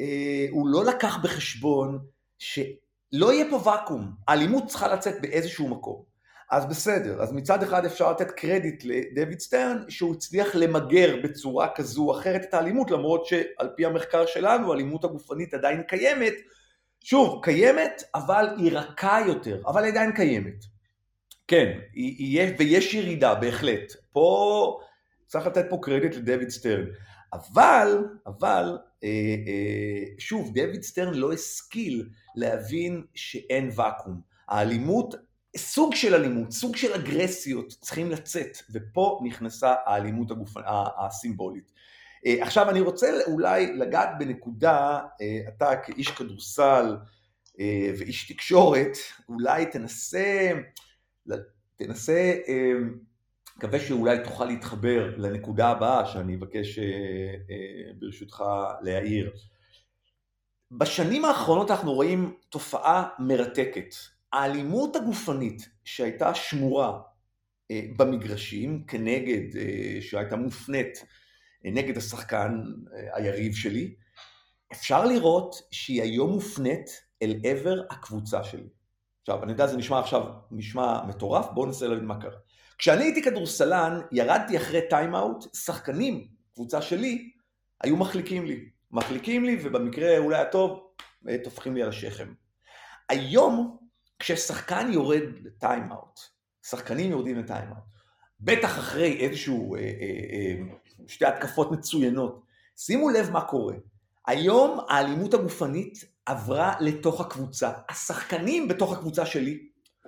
[0.00, 1.98] אה, הוא לא לקח בחשבון
[2.38, 6.16] שלא יהיה פה ואקום, האלימות צריכה לצאת באיזשהו מקום.
[6.50, 12.02] אז בסדר, אז מצד אחד אפשר לתת קרדיט לדויד סטרן שהוא הצליח למגר בצורה כזו
[12.02, 16.34] או אחרת את האלימות, למרות שעל פי המחקר שלנו האלימות הגופנית עדיין קיימת,
[17.08, 20.64] שוב, קיימת, אבל היא רכה יותר, אבל עדיין קיימת.
[21.48, 23.92] כן, היא, היא, ויש ירידה בהחלט.
[24.12, 24.78] פה
[25.26, 26.84] צריך לתת פה קרדיט לדויד סטרן.
[27.32, 29.08] אבל, אבל, אה,
[29.46, 34.20] אה, שוב, דויד סטרן לא השכיל להבין שאין ואקום.
[34.48, 35.14] האלימות,
[35.56, 40.54] סוג של אלימות, סוג של אגרסיות צריכים לצאת, ופה נכנסה האלימות הגופ...
[41.06, 41.72] הסימבולית.
[42.26, 46.96] אה, עכשיו אני רוצה אולי לגעת בנקודה, אה, אתה כאיש כדורסל
[47.60, 48.96] אה, ואיש תקשורת,
[49.28, 50.52] אולי תנסה,
[51.76, 52.34] תנסה,
[53.56, 56.78] מקווה שאולי תוכל להתחבר לנקודה הבאה שאני אבקש
[57.98, 58.44] ברשותך
[58.82, 59.32] להעיר.
[60.70, 63.94] בשנים האחרונות אנחנו רואים תופעה מרתקת.
[64.32, 67.00] האלימות הגופנית שהייתה שמורה
[67.72, 69.60] במגרשים כנגד,
[70.00, 71.04] שהייתה מופנית
[71.64, 72.62] נגד השחקן
[72.94, 73.94] אה, היריב שלי,
[74.72, 76.90] אפשר לראות שהיא היום מופנית
[77.22, 78.68] אל עבר הקבוצה שלי.
[79.20, 82.38] עכשיו, אני יודע, זה נשמע עכשיו, נשמע מטורף, בואו ננסה להבין מה קרה.
[82.78, 87.30] כשאני הייתי כדורסלן, ירדתי אחרי טיימאוט, שחקנים, קבוצה שלי,
[87.84, 88.68] היו מחליקים לי.
[88.90, 90.92] מחליקים לי, ובמקרה אולי הטוב,
[91.44, 92.32] טופחים לי על השכם.
[93.08, 93.76] היום,
[94.18, 96.20] כששחקן יורד לטיימאוט,
[96.66, 97.84] שחקנים יורדים לטיימאוט,
[98.40, 99.86] בטח אחרי איזשהו, אה, אה,
[100.32, 102.42] אה, שתי התקפות מצוינות,
[102.76, 103.74] שימו לב מה קורה.
[104.26, 107.70] היום האלימות הגופנית עברה לתוך הקבוצה.
[107.88, 109.58] השחקנים בתוך הקבוצה שלי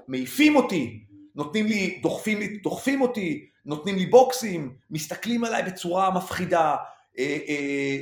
[0.08, 6.76] מעיפים אותי, נותנים לי, דוחפים, לי, דוחפים אותי, נותנים לי בוקסים, מסתכלים עליי בצורה מפחידה,
[7.18, 7.96] אה, אה,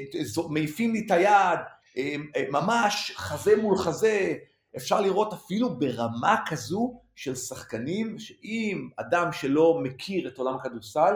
[0.49, 1.59] מעיפים לי את היד,
[1.97, 2.17] אה,
[2.51, 4.35] ממש חזה מול חזה,
[4.77, 11.15] אפשר לראות אפילו ברמה כזו של שחקנים, שאם אדם שלא מכיר את עולם הכדורסל,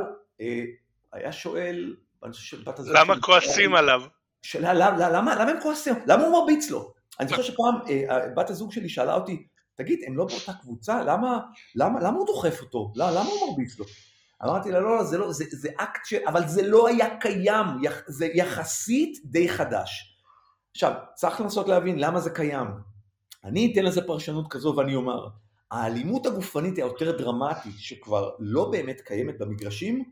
[1.12, 2.96] היה שואל, אני חושב שבת הזאת...
[3.00, 4.02] למה כועסים עליו?
[4.42, 5.94] שאלה, למה, למה, למה הם כועסים?
[6.06, 6.92] למה הוא מרביץ לו?
[7.20, 7.74] אני זוכר שפעם
[8.36, 11.04] בת הזוג שלי שאלה אותי, תגיד, הם לא באותה קבוצה?
[11.04, 11.40] למה,
[11.74, 12.92] למה, למה הוא דוחף אותו?
[12.96, 13.84] למה, למה הוא מרביץ לו?
[14.44, 16.14] אמרתי לה, לא, לא, זה לא, זה, זה אקט ש...
[16.14, 17.66] אבל זה לא היה קיים,
[18.06, 20.16] זה יחסית די חדש.
[20.72, 22.66] עכשיו, צריך לנסות להבין למה זה קיים.
[23.44, 25.28] אני אתן לזה פרשנות כזו ואני אומר,
[25.70, 30.04] האלימות הגופנית היותר דרמטית, שכבר לא באמת קיימת במגרשים,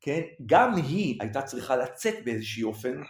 [0.00, 3.02] כן, גם היא הייתה צריכה לצאת באיזשהי אופן,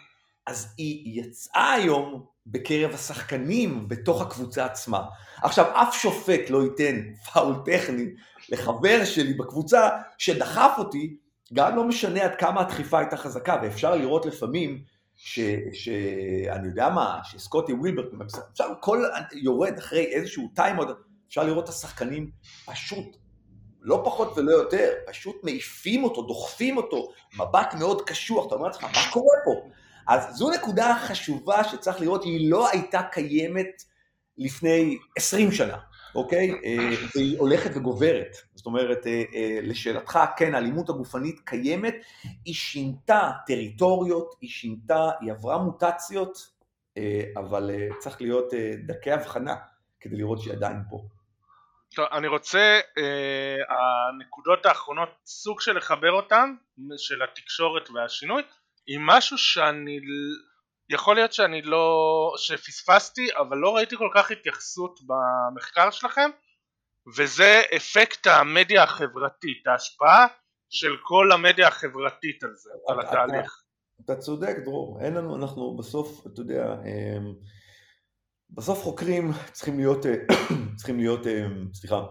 [0.46, 5.02] אז היא יצאה היום בקרב השחקנים בתוך הקבוצה עצמה.
[5.42, 7.00] עכשיו, אף שופט לא ייתן
[7.32, 8.04] פאול טכני
[8.48, 11.16] לחבר שלי בקבוצה שדחף אותי,
[11.52, 14.82] גם לא משנה עד כמה הדחיפה הייתה חזקה, ואפשר לראות לפעמים
[15.16, 18.06] שאני יודע מה, שסקוטי ווילברט,
[18.52, 20.88] אפשר כל יורד אחרי איזשהו טיימוד,
[21.28, 22.30] אפשר לראות את השחקנים
[22.66, 23.16] פשוט,
[23.80, 28.84] לא פחות ולא יותר, פשוט מעיפים אותו, דוחפים אותו, מבט מאוד קשוח, אתה אומר לעצמך,
[28.84, 29.68] מה קורה פה?
[30.08, 33.82] אז זו נקודה חשובה שצריך לראות, היא לא הייתה קיימת
[34.38, 35.76] לפני 20 שנה,
[36.14, 36.50] אוקיי?
[36.64, 38.36] אה, והיא הולכת וגוברת.
[38.54, 41.94] זאת אומרת, אה, אה, לשאלתך, כן, האלימות הגופנית קיימת,
[42.44, 46.58] היא שינתה טריטוריות, היא שינתה, היא עברה מוטציות,
[47.36, 48.52] אבל צריך להיות
[48.86, 49.54] דקי הבחנה
[50.00, 51.02] כדי לראות שהיא עדיין פה.
[51.98, 52.80] טוב, אני רוצה,
[53.68, 56.54] הנקודות האחרונות, סוג של לחבר אותן,
[56.96, 58.42] של התקשורת והשינוי,
[58.86, 60.00] עם משהו שאני
[60.90, 66.30] יכול להיות שאני לא, שפספסתי אבל לא ראיתי כל כך התייחסות במחקר שלכם
[67.16, 70.26] וזה אפקט המדיה החברתית, ההשפעה
[70.70, 73.62] של כל המדיה החברתית על זה, על התהליך.
[74.04, 77.34] אתה צודק דרור, אין לנו, אנחנו בסוף, אתה יודע, אמ,
[78.58, 80.14] בסוף חוקרים צריכים להיות, אה,
[80.76, 82.06] צריכים להיות, אמ, סליחה,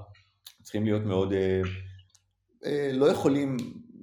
[0.64, 1.62] צריכים להיות מאוד, אה,
[2.66, 3.58] אה, לא יכולים,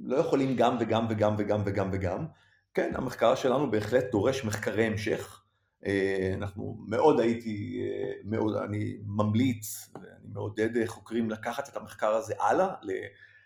[0.05, 2.27] לא יכולים גם וגם וגם וגם וגם וגם,
[2.75, 5.43] כן, המחקר שלנו בהחלט דורש מחקרי המשך.
[5.87, 12.15] אה, אנחנו מאוד הייתי, אה, מאוד, אני ממליץ ואני מעודד אה, חוקרים לקחת את המחקר
[12.15, 12.75] הזה הלאה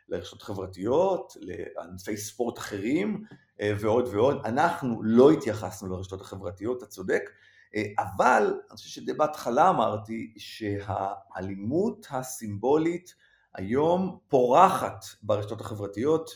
[0.09, 3.25] לרשתות חברתיות, לענפי ספורט אחרים
[3.61, 4.43] ועוד ועוד.
[4.45, 7.31] אנחנו לא התייחסנו לרשתות החברתיות, אתה צודק,
[7.99, 13.15] אבל אני חושב שדי בהתחלה אמרתי שהאלימות הסימבולית
[13.55, 16.31] היום פורחת ברשתות החברתיות.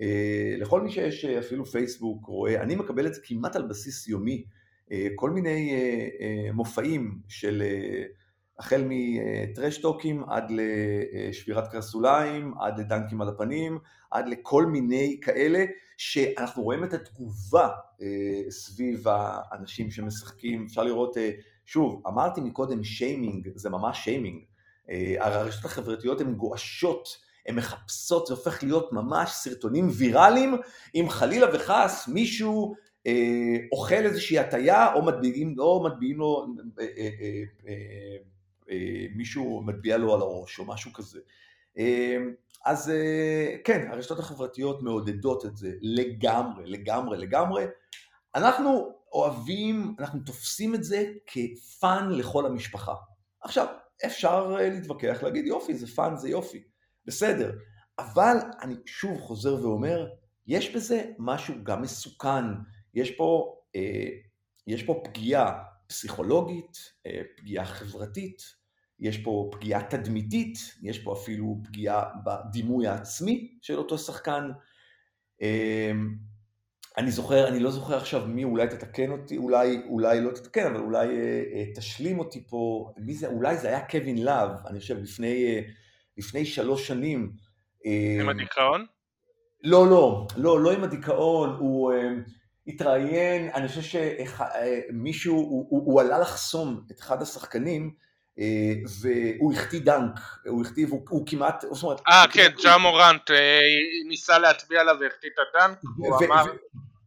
[0.00, 4.08] אה, לכל מי שיש אה, אפילו פייסבוק רואה, אני מקבל את זה כמעט על בסיס
[4.08, 4.44] יומי,
[4.92, 5.72] אה, כל מיני
[6.52, 7.62] מופעים של
[8.58, 13.78] החל מטרשטוקים עד לשבירת קרסוליים, עד לדנקים על הפנים,
[14.10, 15.64] עד לכל מיני כאלה,
[15.96, 17.68] שאנחנו רואים את התגובה
[18.50, 21.16] סביב האנשים שמשחקים, אפשר לראות,
[21.64, 24.42] שוב, אמרתי מקודם שיימינג, זה ממש שיימינג,
[25.18, 30.54] הרשתות החברתיות הן גועשות הן מחפשות, זה הופך להיות ממש סרטונים ויראליים,
[30.94, 32.74] אם חלילה וחס מישהו
[33.06, 36.46] אה, אוכל איזושהי הטיה, או מטביעים, או מטביעים לו,
[36.80, 38.16] אה, אה, אה, אה, אה,
[39.16, 41.20] מישהו מטביע לו על הראש, או משהו כזה.
[41.78, 42.16] אה,
[42.64, 47.64] אז אה, כן, הרשתות החברתיות מעודדות את זה לגמרי, לגמרי, לגמרי.
[48.34, 52.94] אנחנו אוהבים, אנחנו תופסים את זה כפאן לכל המשפחה.
[53.40, 53.66] עכשיו,
[54.06, 56.62] אפשר אה, להתווכח, להגיד יופי, זה fun, זה יופי.
[57.06, 57.52] בסדר,
[57.98, 60.08] אבל אני שוב חוזר ואומר,
[60.46, 62.44] יש בזה משהו גם מסוכן,
[62.94, 64.08] יש פה, אה,
[64.66, 68.42] יש פה פגיעה פסיכולוגית, אה, פגיעה חברתית,
[69.00, 74.50] יש פה פגיעה תדמיתית, יש פה אפילו פגיעה בדימוי העצמי של אותו שחקן.
[75.42, 75.92] אה,
[76.96, 80.84] אני זוכר, אני לא זוכר עכשיו מי, אולי תתקן אותי, אולי, אולי לא תתקן, אבל
[80.84, 84.98] אולי אה, אה, תשלים אותי פה, מי זה, אולי זה היה קווין לאב, אני חושב,
[84.98, 85.44] לפני...
[85.46, 85.60] אה,
[86.18, 87.32] לפני שלוש שנים.
[88.20, 88.86] עם הדיכאון?
[89.62, 91.96] לא, לא, לא, לא עם הדיכאון, הוא uh,
[92.68, 97.90] התראיין, אני חושב שמישהו, הוא, הוא, הוא עלה לחסום את אחד השחקנים,
[98.38, 98.40] uh,
[99.00, 102.00] והוא החטיא דנק, הוא החטיא, הוא כמעט, זאת אומרת...
[102.08, 103.30] אה, כן, ג'ה מורנט
[104.08, 106.44] ניסה להטביע עליו והחטיא את הדנק, הוא אמר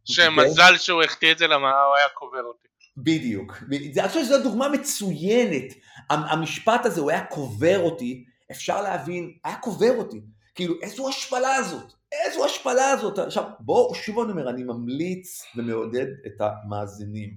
[0.05, 2.67] שמזל שהוא החטיא את זה, למה הוא היה קובר אותי.
[2.97, 3.57] בדיוק.
[3.99, 5.73] אני חושב שזו דוגמה מצוינת.
[6.09, 10.21] המשפט הזה, הוא היה קובר אותי, אפשר להבין, היה קובר אותי.
[10.55, 11.93] כאילו, איזו השפלה זאת.
[12.11, 13.19] איזו השפלה זאת.
[13.19, 17.29] עכשיו, בואו, שוב אני אומר, אני ממליץ ומעודד את המאזינים.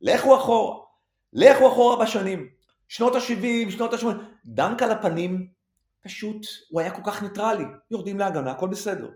[0.00, 0.76] לכו אחורה.
[1.32, 2.48] לכו אחורה בשנים.
[2.88, 4.06] שנות ה-70, שנות ה-80.
[4.44, 5.48] דנק על הפנים,
[6.04, 7.64] פשוט, הוא היה כל כך ניטרלי.
[7.90, 9.08] יורדים להגנה, הכל בסדר.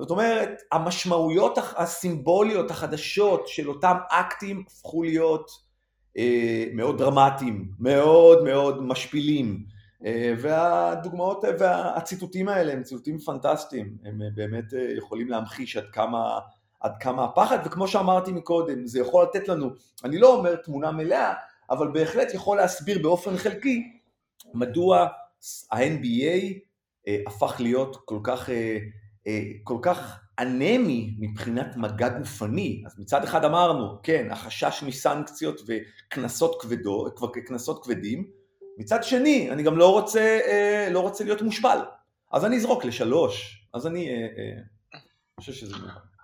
[0.00, 5.50] זאת אומרת, המשמעויות הסימבוליות החדשות של אותם אקטים הפכו להיות
[6.18, 9.64] אה, מאוד דרמטיים, מאוד מאוד משפילים.
[10.04, 16.38] אה, והדוגמאות והציטוטים האלה הם ציטוטים פנטסטיים, הם באמת אה, יכולים להמחיש עד כמה,
[16.80, 19.70] עד כמה הפחד, וכמו שאמרתי מקודם, זה יכול לתת לנו,
[20.04, 21.34] אני לא אומר תמונה מלאה,
[21.70, 23.92] אבל בהחלט יכול להסביר באופן חלקי
[24.54, 25.06] מדוע
[25.72, 26.54] ה-NBA
[27.08, 28.50] אה, הפך להיות כל כך
[29.26, 36.62] אה, כל כך אנמי מבחינת מגע גופני, אז מצד אחד אמרנו, כן, החשש מסנקציות וקנסות
[36.62, 38.41] כבדות, כבר כקנסות כבדים,
[38.78, 41.78] מצד שני, אני גם לא רוצה, אה, לא רוצה להיות מושפל,
[42.32, 44.62] אז אני אזרוק לשלוש, אז אני אה,
[45.40, 45.74] חושב שזה...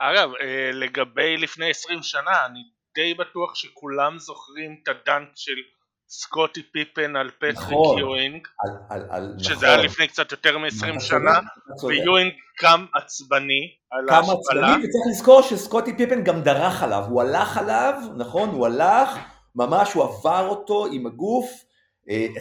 [0.00, 0.30] אגב,
[0.72, 2.60] לגבי לפני עשרים שנה, אני
[2.94, 5.56] די בטוח שכולם זוכרים את הדנק של
[6.08, 9.68] סקוטי פיפן על פטריק נכון, יואינג, על, על, על, שזה נכון.
[9.68, 11.40] היה לפני קצת יותר מ-20 שנה,
[11.88, 14.34] ויואינג קם עצבני על ההשפלה.
[14.34, 18.48] קם עצבני, וצריך לזכור שסקוטי פיפן גם דרך עליו, הוא הלך עליו, נכון?
[18.48, 19.18] הוא הלך,
[19.54, 21.67] ממש הוא עבר אותו עם הגוף, אה,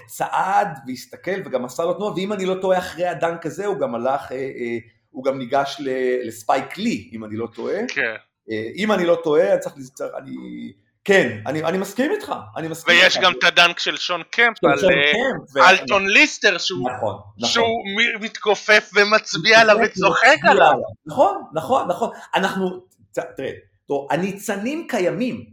[0.07, 3.95] צעד והסתכל וגם עשה לו תנועה, ואם אני לא טועה אחרי הדנק הזה הוא גם
[3.95, 4.78] הלך, אה, אה,
[5.11, 5.82] הוא גם ניגש
[6.24, 7.80] לספייק לי, אם אני לא טועה.
[7.88, 8.15] כן.
[8.76, 9.59] אם אני לא טועה, אני
[9.93, 10.32] צריך, אני...
[11.03, 13.26] כן, אני, אני מסכים איתך, אני מסכים ויש איתך.
[13.26, 16.07] גם את הדנק של שון קמפ על שון אה, קמפ, אלטון ו...
[16.07, 17.49] ליסטר שהוא, נכון, נכון.
[17.49, 17.84] שהוא
[18.22, 20.74] מתכופף ומצביע עליו וצוחק עליו.
[21.05, 22.09] נכון, נכון, נכון.
[22.36, 23.51] אנחנו, תראה,
[24.09, 25.45] הניצנים קיימים,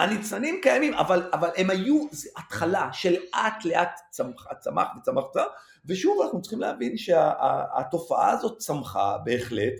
[0.00, 5.24] הניצנים קיימים, אבל, אבל הם היו התחלה של לאט לאט צמח, צמח וצמח,
[5.86, 9.72] ושוב אנחנו צריכים להבין שהתופעה הזאת צמחה בהחלט,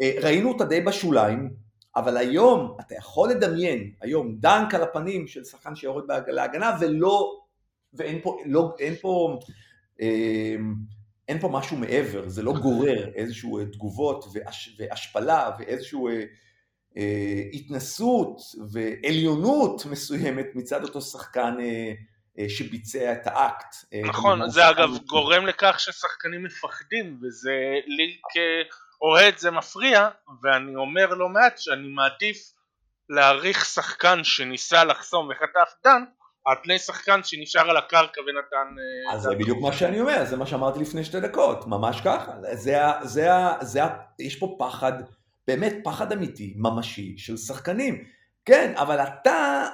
[0.00, 1.50] אה, ראינו אותה די בשוליים,
[1.96, 7.40] אבל היום אתה יכול לדמיין, היום דנק על הפנים של שחקן שיורד להגנה ולא,
[7.94, 9.38] ואין פה, לא, אין פה,
[10.00, 10.56] אה,
[11.28, 16.24] אין פה משהו מעבר, זה לא גורר איזשהו אה, תגובות והש, והשפלה ואיזשהו אה,
[17.52, 18.36] התנסות
[18.72, 21.92] ועליונות מסוימת מצד אותו שחקן אה,
[22.38, 23.74] אה, שביצע את האקט.
[23.94, 27.52] אה, נכון, זה אגב גורם לכך ששחקנים מפחדים וזה
[27.86, 28.36] לי כ...
[29.02, 30.08] אוהד זה מפריע,
[30.42, 32.52] ואני אומר לא מעט שאני מעדיף
[33.08, 36.04] להעריך שחקן שניסה לחסום וחטף דן,
[36.46, 38.74] על פני שחקן שנשאר על הקרקע ונתן...
[38.78, 42.32] אה, אז זה בדיוק מה שאני אומר, זה מה שאמרתי לפני שתי דקות, ממש ככה.
[42.52, 43.28] זה, זה,
[43.60, 43.80] זה,
[44.18, 44.92] יש פה פחד,
[45.46, 48.04] באמת פחד אמיתי, ממשי, של שחקנים.
[48.44, 49.68] כן, אבל אתה,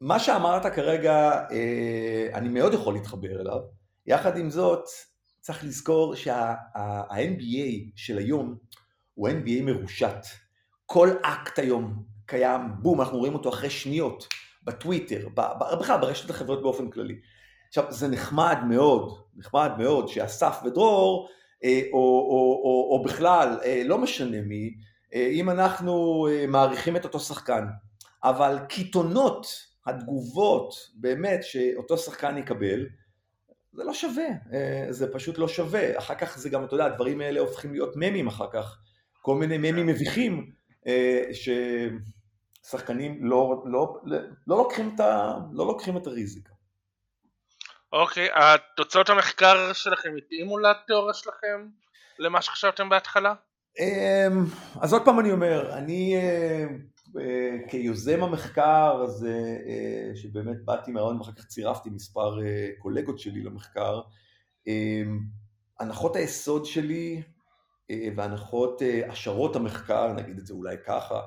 [0.00, 3.60] מה שאמרת כרגע, אה, אני מאוד יכול להתחבר אליו.
[4.06, 4.84] יחד עם זאת,
[5.40, 8.56] צריך לזכור שה-NBA של היום
[9.14, 10.18] הוא NBA מרושת.
[10.86, 14.28] כל אקט היום קיים, בום, אנחנו רואים אותו אחרי שניות,
[14.62, 15.28] בטוויטר,
[15.80, 17.14] בכלל ברשת החברות באופן כללי.
[17.68, 21.28] עכשיו, זה נחמד מאוד, נחמד מאוד שאסף ודרור,
[21.64, 24.74] אה, או, או, או, או בכלל, אה, לא משנה מי,
[25.12, 27.64] אם אנחנו מעריכים את אותו שחקן,
[28.24, 29.46] אבל קיתונות
[29.86, 32.86] התגובות באמת שאותו שחקן יקבל,
[33.72, 35.98] זה לא שווה, אה, זה פשוט לא שווה.
[35.98, 38.78] אחר כך זה גם, אתה יודע, הדברים האלה הופכים להיות ממים אחר כך.
[39.22, 40.52] כל מיני ממים מביכים,
[40.86, 41.22] אה,
[42.62, 46.52] ששחקנים לא, לא, לא, לוקחים את ה, לא לוקחים את הריזיקה.
[47.92, 51.68] אוקיי, התוצאות המחקר שלכם התאימו לתיאוריה שלכם?
[52.18, 53.34] למה שחשבתם בהתחלה?
[53.78, 54.44] אמ,
[54.80, 56.66] אז עוד פעם אני אומר, אני אה,
[57.68, 64.00] כיוזם המחקר הזה, אה, שבאמת באתי מהרעיון ואחר כך צירפתי מספר אה, קולגות שלי למחקר,
[64.68, 65.02] אה,
[65.80, 67.22] הנחות היסוד שלי
[68.16, 71.20] והנחות השערות המחקר, נגיד את זה אולי ככה,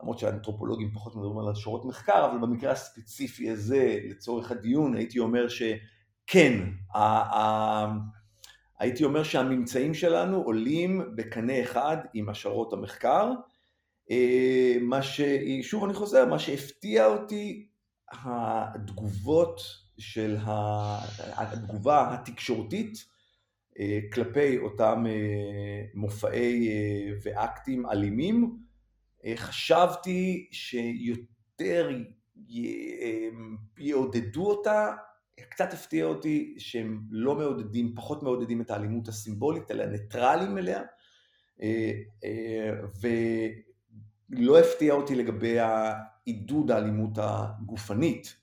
[0.00, 5.48] למרות שהאנתרופולוגים פחות מדברים על השערות מחקר, אבל במקרה הספציפי הזה, לצורך הדיון, הייתי אומר
[5.48, 6.62] שכן,
[8.78, 13.32] הייתי אומר שהממצאים שלנו עולים בקנה אחד עם השערות המחקר,
[14.10, 15.20] אה, מה ש...
[15.62, 17.68] שוב אני חוזר, מה שהפתיע אותי,
[18.12, 19.60] התגובות
[19.98, 20.36] של
[21.16, 23.04] התגובה התקשורתית
[23.78, 26.68] אה, כלפי אותם אה, מופעי
[27.22, 28.58] ואקטים אלימים,
[29.36, 31.90] חשבתי שיותר
[33.78, 34.92] יעודדו אותה
[35.50, 40.82] קצת הפתיע אותי שהם לא מעודדים, פחות מעודדים את האלימות הסימבולית, אלא ניטרלים אליה,
[44.30, 45.56] ולא הפתיע אותי לגבי
[46.24, 48.36] עידוד האלימות הגופנית.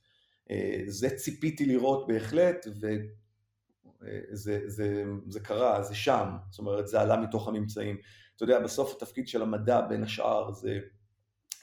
[0.87, 7.47] זה ציפיתי לראות בהחלט, וזה זה, זה קרה, זה שם, זאת אומרת זה עלה מתוך
[7.47, 7.97] הממצאים.
[8.35, 10.79] אתה יודע, בסוף התפקיד של המדע בין השאר זה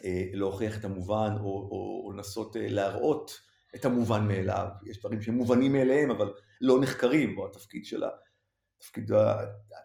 [0.05, 3.41] אה, להוכיח את המובן או, או, או לנסות אה, להראות
[3.75, 4.68] את המובן מאליו.
[4.87, 8.03] יש דברים שהם מובנים מאליהם אבל לא נחקרים, או התפקיד של
[8.79, 9.11] תפקיד,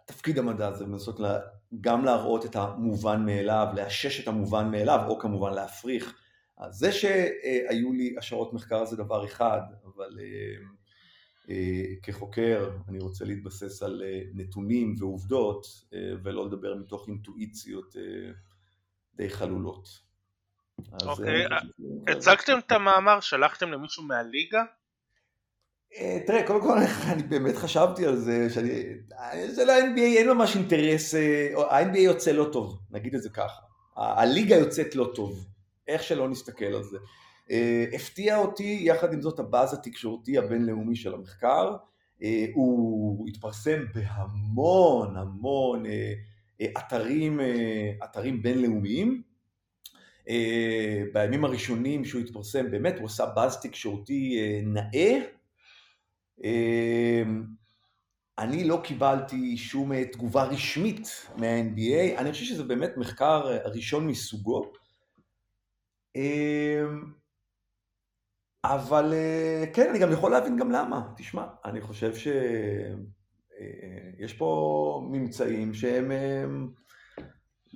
[0.06, 1.40] תפקיד המדע זה לנסות לה,
[1.82, 6.18] גם להראות את המובן מאליו, לאשש את המובן מאליו, או כמובן להפריך.
[6.58, 10.20] אז זה שהיו לי השערות מחקר זה דבר אחד, אבל
[11.50, 11.56] אה,
[12.04, 15.68] כחוקר אני רוצה להתבסס על נתונים ועובדות
[16.24, 17.96] ולא לדבר מתוך אינטואיציות
[19.16, 20.07] די חלולות.
[21.06, 21.58] אוקיי, אה,
[22.08, 24.64] הצגתם את המאמר, שלחתם למישהו מהליגה?
[25.98, 26.78] אה, תראה, קודם כל
[27.14, 28.84] אני באמת חשבתי על זה, שאני,
[29.48, 33.62] זה לא NBA, אין ממש אינטרס, אה, ה-NBA יוצא לא טוב, נגיד את זה ככה.
[33.98, 35.46] הליגה יוצאת לא טוב,
[35.88, 36.98] איך שלא נסתכל על זה.
[37.94, 41.76] הפתיע אותי, יחד עם זאת, הבאז התקשורתי הבינלאומי של המחקר,
[42.54, 45.84] הוא התפרסם בהמון המון
[46.78, 47.40] אתרים,
[48.04, 49.27] אתרים בינלאומיים, אה,
[51.14, 55.20] בימים הראשונים שהוא התפרסם, באמת הוא עשה באז תקשורתי אה, נאה.
[56.44, 57.24] אה,
[58.38, 64.72] אני לא קיבלתי שום תגובה רשמית מה-NBA, אני חושב שזה באמת מחקר ראשון מסוגו.
[68.64, 69.14] אבל
[69.74, 71.14] כן, אני גם יכול להבין גם למה.
[71.18, 72.96] תשמע, אני חושב שיש
[74.38, 76.12] פה ממצאים שהם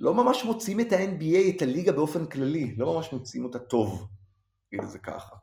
[0.02, 4.08] לא ממש מוצאים את ה-NBA, את הליגה באופן כללי, לא ממש מוצאים אותה טוב,
[4.72, 5.36] נגיד את זה ככה.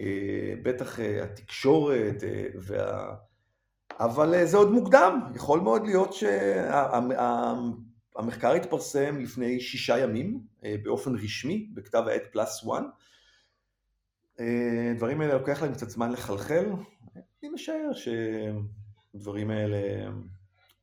[0.00, 3.14] אה, בטח אה, התקשורת אה, וה...
[4.00, 6.12] אבל זה עוד מוקדם, יכול מאוד להיות
[8.14, 10.40] שהמחקר התפרסם לפני שישה ימים
[10.82, 12.84] באופן רשמי בכתב העת פלאס וואן.
[14.96, 16.66] דברים האלה לוקח להם קצת זמן לחלחל,
[17.42, 17.90] אני משער
[19.14, 20.10] שדברים האלה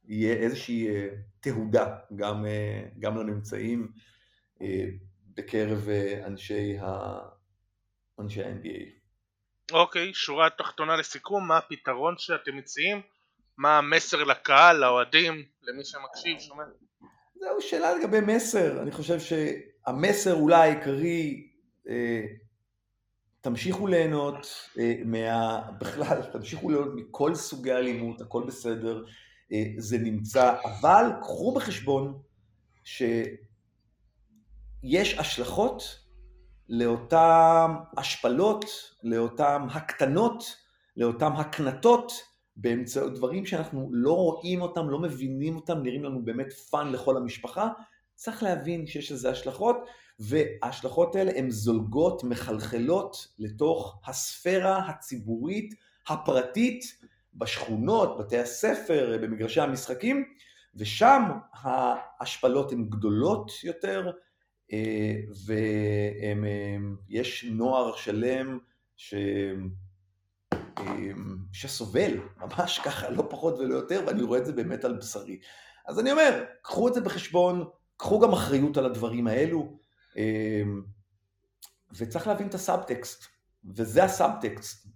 [0.07, 1.07] יהיה איזושהי אה,
[1.39, 3.91] תהודה גם, אה, גם לממצאים
[4.61, 4.85] אה,
[5.35, 5.87] בקרב
[6.25, 7.17] אנשי, ה...
[8.19, 8.83] אנשי ה-NBA.
[9.71, 13.01] אוקיי, שורה תחתונה לסיכום, מה הפתרון שאתם מציעים?
[13.57, 16.63] מה המסר לקהל, לאוהדים, למי שמקשיב, שומע?
[17.35, 18.81] זהו, שאלה לגבי מסר.
[18.81, 21.47] אני חושב שהמסר אולי העיקרי,
[23.41, 24.47] תמשיכו ליהנות
[25.05, 25.61] מה...
[25.79, 29.03] בכלל, תמשיכו ליהנות מכל סוגי האלימות, הכל בסדר.
[29.51, 32.19] אה, זה נמצא, אבל קחו בחשבון
[32.83, 36.07] שיש השלכות
[36.69, 38.65] לאותן השפלות,
[39.03, 40.55] לאותן הקטנות,
[40.97, 42.11] לאותן הקנטות,
[42.55, 47.67] באמצעות דברים שאנחנו לא רואים אותם, לא מבינים אותם, נראים לנו באמת fun לכל המשפחה,
[48.15, 49.77] צריך להבין שיש לזה השלכות,
[50.19, 55.73] וההשלכות האלה הן זולגות, מחלחלות לתוך הספירה הציבורית,
[56.07, 56.83] הפרטית,
[57.37, 60.25] בשכונות, בתי הספר, במגרשי המשחקים,
[60.75, 61.21] ושם
[61.53, 64.11] ההשפלות הן גדולות יותר,
[64.73, 65.15] אה,
[67.09, 68.59] ויש נוער שלם
[68.95, 69.13] ש...
[70.77, 71.11] אה,
[71.53, 75.39] שסובל, ממש ככה, לא פחות ולא יותר, ואני רואה את זה באמת על בשרי.
[75.87, 77.65] אז אני אומר, קחו את זה בחשבון,
[77.97, 79.79] קחו גם אחריות על הדברים האלו,
[80.17, 80.63] אה,
[81.91, 83.25] וצריך להבין את הסאבטקסט,
[83.75, 84.87] וזה הסאבטקסט.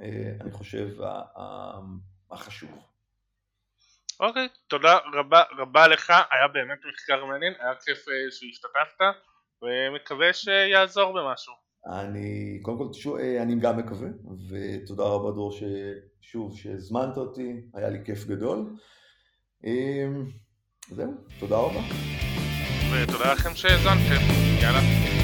[0.00, 0.88] אה, אני חושב,
[2.30, 2.70] החשוב.
[4.20, 9.04] אוקיי, okay, תודה רבה רבה לך, היה באמת מחקר מעניין, היה כיף אה, שהשתתפת,
[9.62, 11.52] ומקווה שיעזור במשהו.
[11.86, 14.08] אני, קודם כל, שוב, אה, אני גם מקווה,
[14.50, 18.70] ותודה רבה דרור ששוב, שהזמנת אותי, היה לי כיף גדול.
[20.90, 21.80] זהו, תודה רבה.
[22.92, 24.22] ותודה לכם שהאזנתם,
[24.62, 25.17] יאללה.